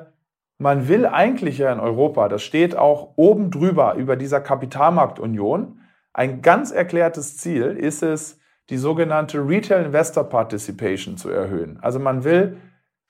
man 0.60 0.88
will 0.88 1.06
eigentlich 1.06 1.58
ja 1.58 1.72
in 1.72 1.80
Europa, 1.80 2.28
das 2.28 2.44
steht 2.44 2.78
auch 2.78 3.14
oben 3.16 3.50
drüber 3.50 3.96
über 3.96 4.16
dieser 4.16 4.42
Kapitalmarktunion, 4.42 5.80
ein 6.14 6.42
ganz 6.42 6.72
erklärtes 6.72 7.38
Ziel 7.38 7.78
ist 7.78 8.04
es, 8.04 8.40
die 8.70 8.78
sogenannte 8.78 9.40
Retail 9.40 9.86
Investor 9.86 10.26
Participation 10.26 11.18
zu 11.18 11.30
erhöhen. 11.30 11.80
Also 11.82 11.98
man 11.98 12.24
will 12.24 12.58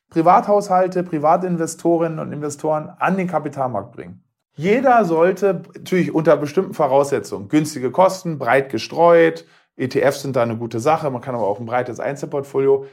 Privathaushalte, 0.09 1.03
Privatinvestorinnen 1.03 2.19
und 2.19 2.31
Investoren 2.31 2.89
an 2.99 3.17
den 3.17 3.27
Kapitalmarkt 3.27 3.93
bringen. 3.93 4.23
Jeder 4.55 5.03
sollte 5.05 5.63
natürlich 5.75 6.13
unter 6.13 6.37
bestimmten 6.37 6.73
Voraussetzungen, 6.73 7.49
günstige 7.49 7.91
Kosten, 7.91 8.37
breit 8.37 8.69
gestreut, 8.69 9.45
ETFs 9.75 10.21
sind 10.21 10.35
da 10.35 10.43
eine 10.43 10.57
gute 10.57 10.79
Sache, 10.79 11.09
man 11.09 11.21
kann 11.21 11.35
aber 11.35 11.47
auch 11.47 11.59
ein 11.59 11.65
breites 11.65 11.99
Einzelportfolio. 11.99 12.85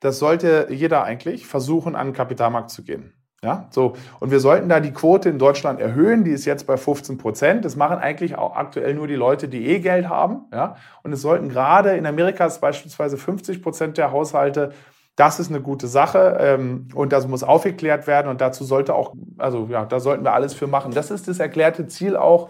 Das 0.00 0.18
sollte 0.18 0.68
jeder 0.70 1.04
eigentlich 1.04 1.46
versuchen, 1.46 1.94
an 1.94 2.08
den 2.08 2.14
Kapitalmarkt 2.14 2.70
zu 2.70 2.84
gehen. 2.84 3.12
Ja, 3.44 3.66
so. 3.70 3.94
Und 4.20 4.30
wir 4.30 4.38
sollten 4.38 4.68
da 4.68 4.78
die 4.78 4.92
Quote 4.92 5.28
in 5.28 5.38
Deutschland 5.38 5.80
erhöhen. 5.80 6.22
Die 6.22 6.30
ist 6.30 6.44
jetzt 6.44 6.64
bei 6.64 6.76
15 6.76 7.18
Prozent. 7.18 7.64
Das 7.64 7.74
machen 7.74 7.98
eigentlich 7.98 8.36
auch 8.36 8.54
aktuell 8.54 8.94
nur 8.94 9.08
die 9.08 9.16
Leute, 9.16 9.48
die 9.48 9.66
eh 9.66 9.80
Geld 9.80 10.08
haben. 10.08 10.44
Ja, 10.52 10.76
und 11.02 11.12
es 11.12 11.22
sollten 11.22 11.48
gerade 11.48 11.96
in 11.96 12.06
Amerika 12.06 12.46
ist 12.46 12.60
beispielsweise 12.60 13.16
50 13.16 13.60
Prozent 13.60 13.98
der 13.98 14.12
Haushalte. 14.12 14.72
Das 15.16 15.40
ist 15.40 15.50
eine 15.50 15.60
gute 15.60 15.88
Sache 15.88 16.36
ähm, 16.40 16.86
und 16.94 17.12
das 17.12 17.26
muss 17.26 17.42
aufgeklärt 17.42 18.06
werden 18.06 18.28
und 18.28 18.40
dazu 18.40 18.64
sollte 18.64 18.94
auch, 18.94 19.12
also 19.38 19.66
ja, 19.70 19.84
da 19.84 19.98
sollten 20.00 20.24
wir 20.24 20.32
alles 20.32 20.54
für 20.54 20.68
machen. 20.68 20.92
Das 20.92 21.10
ist 21.10 21.28
das 21.28 21.38
erklärte 21.38 21.86
Ziel 21.86 22.16
auch 22.16 22.48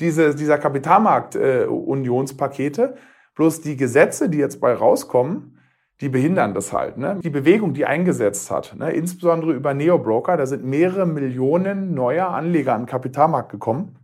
diese, 0.00 0.34
dieser 0.34 0.58
Kapitalmarkt-Unionspakete. 0.58 2.82
Äh, 2.82 2.94
Bloß 3.34 3.60
die 3.60 3.76
Gesetze, 3.76 4.28
die 4.28 4.38
jetzt 4.38 4.60
bei 4.60 4.72
rauskommen, 4.72 5.57
die 6.00 6.08
behindern 6.08 6.54
das 6.54 6.72
halt. 6.72 6.96
Ne? 6.96 7.18
Die 7.22 7.30
Bewegung, 7.30 7.74
die 7.74 7.86
eingesetzt 7.86 8.50
hat, 8.50 8.76
ne? 8.78 8.92
insbesondere 8.92 9.52
über 9.52 9.74
Neobroker, 9.74 10.36
da 10.36 10.46
sind 10.46 10.64
mehrere 10.64 11.06
Millionen 11.06 11.94
neuer 11.94 12.28
Anleger 12.28 12.74
an 12.74 12.82
den 12.82 12.86
Kapitalmarkt 12.86 13.50
gekommen. 13.50 13.96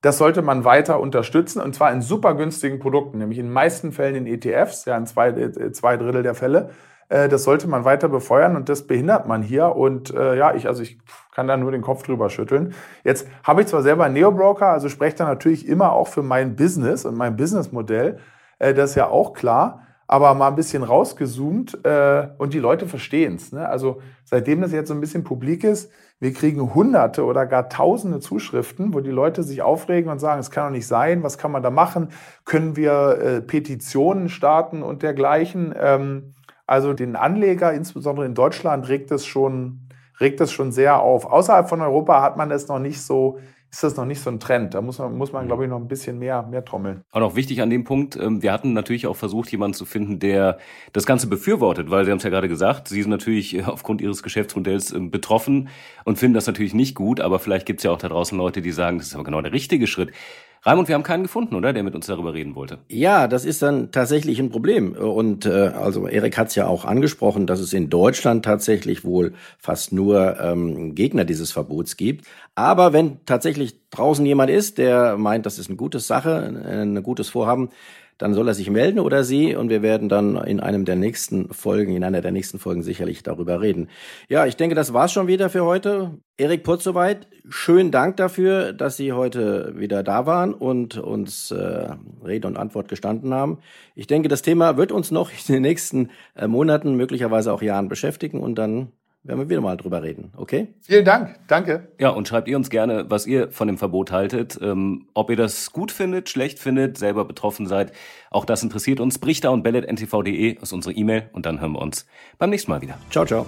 Das 0.00 0.18
sollte 0.18 0.42
man 0.42 0.64
weiter 0.64 1.00
unterstützen 1.00 1.60
und 1.60 1.74
zwar 1.74 1.92
in 1.92 2.02
super 2.02 2.34
günstigen 2.34 2.78
Produkten, 2.78 3.18
nämlich 3.18 3.38
in 3.38 3.46
den 3.46 3.52
meisten 3.52 3.92
Fällen 3.92 4.14
in 4.14 4.26
ETFs, 4.26 4.84
ja 4.84 4.96
in 4.96 5.06
zwei, 5.06 5.28
äh, 5.30 5.72
zwei 5.72 5.96
Drittel 5.96 6.22
der 6.22 6.34
Fälle. 6.34 6.70
Äh, 7.08 7.28
das 7.28 7.44
sollte 7.44 7.68
man 7.68 7.84
weiter 7.84 8.08
befeuern 8.08 8.54
und 8.54 8.68
das 8.68 8.86
behindert 8.86 9.26
man 9.26 9.42
hier. 9.42 9.74
Und 9.74 10.14
äh, 10.14 10.36
ja, 10.36 10.54
ich, 10.54 10.68
also 10.68 10.82
ich 10.82 10.98
kann 11.32 11.48
da 11.48 11.56
nur 11.56 11.72
den 11.72 11.82
Kopf 11.82 12.04
drüber 12.04 12.30
schütteln. 12.30 12.74
Jetzt 13.02 13.28
habe 13.42 13.62
ich 13.62 13.68
zwar 13.68 13.82
selber 13.82 14.04
einen 14.04 14.14
Neobroker, 14.14 14.68
also 14.68 14.88
spreche 14.88 15.16
da 15.16 15.24
natürlich 15.24 15.66
immer 15.66 15.92
auch 15.92 16.08
für 16.08 16.22
mein 16.22 16.54
Business 16.54 17.04
und 17.04 17.16
mein 17.16 17.36
Businessmodell. 17.36 18.18
Äh, 18.58 18.74
das 18.74 18.90
ist 18.90 18.96
ja 18.96 19.08
auch 19.08 19.32
klar 19.32 19.87
aber 20.08 20.34
mal 20.34 20.48
ein 20.48 20.56
bisschen 20.56 20.82
rausgezoomt 20.82 21.84
äh, 21.84 22.28
und 22.38 22.54
die 22.54 22.58
Leute 22.58 22.88
verstehen 22.88 23.36
es. 23.36 23.52
Ne? 23.52 23.68
Also 23.68 24.00
seitdem 24.24 24.62
das 24.62 24.72
jetzt 24.72 24.88
so 24.88 24.94
ein 24.94 25.00
bisschen 25.00 25.22
publik 25.22 25.62
ist, 25.64 25.92
wir 26.18 26.32
kriegen 26.32 26.74
hunderte 26.74 27.24
oder 27.24 27.46
gar 27.46 27.68
tausende 27.68 28.18
Zuschriften, 28.18 28.92
wo 28.92 29.00
die 29.00 29.10
Leute 29.10 29.44
sich 29.44 29.62
aufregen 29.62 30.10
und 30.10 30.18
sagen, 30.18 30.40
es 30.40 30.50
kann 30.50 30.64
doch 30.64 30.70
nicht 30.72 30.86
sein, 30.86 31.22
was 31.22 31.38
kann 31.38 31.52
man 31.52 31.62
da 31.62 31.70
machen? 31.70 32.08
Können 32.44 32.74
wir 32.74 33.18
äh, 33.20 33.40
Petitionen 33.42 34.30
starten 34.30 34.82
und 34.82 35.02
dergleichen? 35.02 35.74
Ähm, 35.78 36.32
also 36.66 36.94
den 36.94 37.14
Anleger, 37.14 37.72
insbesondere 37.72 38.26
in 38.26 38.34
Deutschland, 38.34 38.88
regt 38.88 39.10
es 39.10 39.26
schon, 39.26 39.88
regt 40.20 40.40
es 40.40 40.50
schon 40.50 40.72
sehr 40.72 41.00
auf. 41.00 41.26
Außerhalb 41.26 41.68
von 41.68 41.82
Europa 41.82 42.22
hat 42.22 42.36
man 42.36 42.50
es 42.50 42.66
noch 42.66 42.78
nicht 42.78 43.02
so 43.02 43.38
ist 43.70 43.82
das 43.82 43.96
noch 43.96 44.04
nicht 44.04 44.20
so 44.20 44.30
ein 44.30 44.40
Trend. 44.40 44.74
Da 44.74 44.80
muss 44.80 44.98
man, 44.98 45.16
muss 45.16 45.32
man 45.32 45.46
glaube 45.46 45.64
ich, 45.64 45.70
noch 45.70 45.78
ein 45.78 45.88
bisschen 45.88 46.18
mehr, 46.18 46.42
mehr 46.42 46.64
trommeln. 46.64 47.02
Auch 47.10 47.20
noch 47.20 47.36
wichtig 47.36 47.60
an 47.60 47.70
dem 47.70 47.84
Punkt, 47.84 48.16
ähm, 48.16 48.42
wir 48.42 48.52
hatten 48.52 48.72
natürlich 48.72 49.06
auch 49.06 49.16
versucht, 49.16 49.50
jemanden 49.50 49.74
zu 49.74 49.84
finden, 49.84 50.18
der 50.18 50.58
das 50.92 51.06
Ganze 51.06 51.26
befürwortet, 51.26 51.90
weil 51.90 52.04
Sie 52.04 52.10
haben 52.10 52.18
es 52.18 52.24
ja 52.24 52.30
gerade 52.30 52.48
gesagt, 52.48 52.88
Sie 52.88 53.02
sind 53.02 53.10
natürlich 53.10 53.54
äh, 53.54 53.64
aufgrund 53.64 54.00
Ihres 54.00 54.22
Geschäftsmodells 54.22 54.92
ähm, 54.92 55.10
betroffen 55.10 55.68
und 56.04 56.18
finden 56.18 56.34
das 56.34 56.46
natürlich 56.46 56.74
nicht 56.74 56.94
gut, 56.94 57.20
aber 57.20 57.38
vielleicht 57.38 57.66
gibt 57.66 57.80
es 57.80 57.84
ja 57.84 57.90
auch 57.90 57.98
da 57.98 58.08
draußen 58.08 58.36
Leute, 58.38 58.62
die 58.62 58.72
sagen, 58.72 58.98
das 58.98 59.08
ist 59.08 59.14
aber 59.14 59.24
genau 59.24 59.42
der 59.42 59.52
richtige 59.52 59.86
Schritt. 59.86 60.12
Raimund, 60.62 60.88
wir 60.88 60.94
haben 60.94 61.02
keinen 61.02 61.22
gefunden, 61.24 61.54
oder, 61.54 61.72
der 61.72 61.82
mit 61.82 61.94
uns 61.94 62.06
darüber 62.06 62.34
reden 62.34 62.54
wollte. 62.54 62.78
Ja, 62.88 63.28
das 63.28 63.44
ist 63.44 63.62
dann 63.62 63.90
tatsächlich 63.92 64.38
ein 64.38 64.50
Problem. 64.50 64.92
Und 64.92 65.46
äh, 65.46 65.50
also 65.50 66.06
Erik 66.06 66.36
hat 66.36 66.48
es 66.48 66.54
ja 66.54 66.66
auch 66.66 66.84
angesprochen, 66.84 67.46
dass 67.46 67.60
es 67.60 67.72
in 67.72 67.90
Deutschland 67.90 68.44
tatsächlich 68.44 69.04
wohl 69.04 69.32
fast 69.58 69.92
nur 69.92 70.40
ähm, 70.40 70.94
Gegner 70.94 71.24
dieses 71.24 71.52
Verbots 71.52 71.96
gibt. 71.96 72.26
Aber 72.54 72.92
wenn 72.92 73.24
tatsächlich 73.24 73.76
draußen 73.90 74.26
jemand 74.26 74.50
ist, 74.50 74.78
der 74.78 75.16
meint, 75.16 75.46
das 75.46 75.58
ist 75.58 75.68
eine 75.68 75.76
gute 75.76 76.00
Sache, 76.00 76.62
ein 76.66 77.02
gutes 77.02 77.28
Vorhaben, 77.28 77.70
dann 78.18 78.34
soll 78.34 78.48
er 78.48 78.54
sich 78.54 78.68
melden 78.70 78.98
oder 78.98 79.24
sie 79.24 79.54
und 79.54 79.70
wir 79.70 79.80
werden 79.82 80.08
dann 80.08 80.36
in 80.36 80.60
einem 80.60 80.84
der 80.84 80.96
nächsten 80.96 81.52
Folgen, 81.54 81.94
in 81.94 82.04
einer 82.04 82.20
der 82.20 82.32
nächsten 82.32 82.58
Folgen 82.58 82.82
sicherlich 82.82 83.22
darüber 83.22 83.60
reden. 83.60 83.88
Ja, 84.28 84.44
ich 84.46 84.56
denke, 84.56 84.74
das 84.74 84.92
war's 84.92 85.12
schon 85.12 85.28
wieder 85.28 85.48
für 85.50 85.64
heute. 85.64 86.18
Erik 86.36 86.64
Putz 86.64 86.84
soweit. 86.84 87.28
Schönen 87.48 87.90
Dank 87.90 88.16
dafür, 88.16 88.72
dass 88.72 88.96
Sie 88.96 89.12
heute 89.12 89.72
wieder 89.76 90.02
da 90.02 90.26
waren 90.26 90.52
und 90.52 90.98
uns 90.98 91.50
äh, 91.50 91.88
Rede 92.24 92.46
und 92.46 92.56
Antwort 92.56 92.88
gestanden 92.88 93.32
haben. 93.32 93.58
Ich 93.94 94.06
denke, 94.06 94.28
das 94.28 94.42
Thema 94.42 94.76
wird 94.76 94.92
uns 94.92 95.10
noch 95.10 95.30
in 95.30 95.54
den 95.54 95.62
nächsten 95.62 96.10
äh, 96.34 96.46
Monaten, 96.46 96.94
möglicherweise 96.94 97.52
auch 97.52 97.62
Jahren 97.62 97.88
beschäftigen 97.88 98.40
und 98.40 98.56
dann 98.56 98.92
werden 99.28 99.40
wir 99.40 99.48
wieder 99.48 99.60
mal 99.60 99.76
drüber 99.76 100.02
reden, 100.02 100.32
okay? 100.36 100.68
Vielen 100.80 101.04
Dank, 101.04 101.38
danke. 101.46 101.88
Ja, 102.00 102.08
und 102.10 102.26
schreibt 102.26 102.48
ihr 102.48 102.56
uns 102.56 102.70
gerne, 102.70 103.04
was 103.08 103.26
ihr 103.26 103.52
von 103.52 103.68
dem 103.68 103.76
Verbot 103.76 104.10
haltet, 104.10 104.58
ähm, 104.62 105.06
ob 105.12 105.28
ihr 105.30 105.36
das 105.36 105.70
gut 105.70 105.92
findet, 105.92 106.30
schlecht 106.30 106.58
findet, 106.58 106.96
selber 106.96 107.26
betroffen 107.26 107.66
seid. 107.66 107.92
Auch 108.30 108.46
das 108.46 108.62
interessiert 108.62 109.00
uns. 109.00 109.18
Brichter 109.18 109.52
und 109.52 109.62
bellet.ntv.de 109.62 110.58
ist 110.60 110.72
unsere 110.72 110.94
E-Mail 110.94 111.28
und 111.32 111.44
dann 111.44 111.60
hören 111.60 111.72
wir 111.72 111.82
uns 111.82 112.06
beim 112.38 112.50
nächsten 112.50 112.70
Mal 112.70 112.80
wieder. 112.80 112.98
Ciao, 113.10 113.26
ciao. 113.26 113.46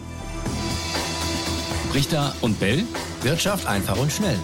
Brichter 1.91 2.35
und 2.43 2.61
Bell, 2.61 2.85
Wirtschaft 3.23 3.67
einfach 3.67 4.01
und 4.01 4.13
schnell. 4.13 4.39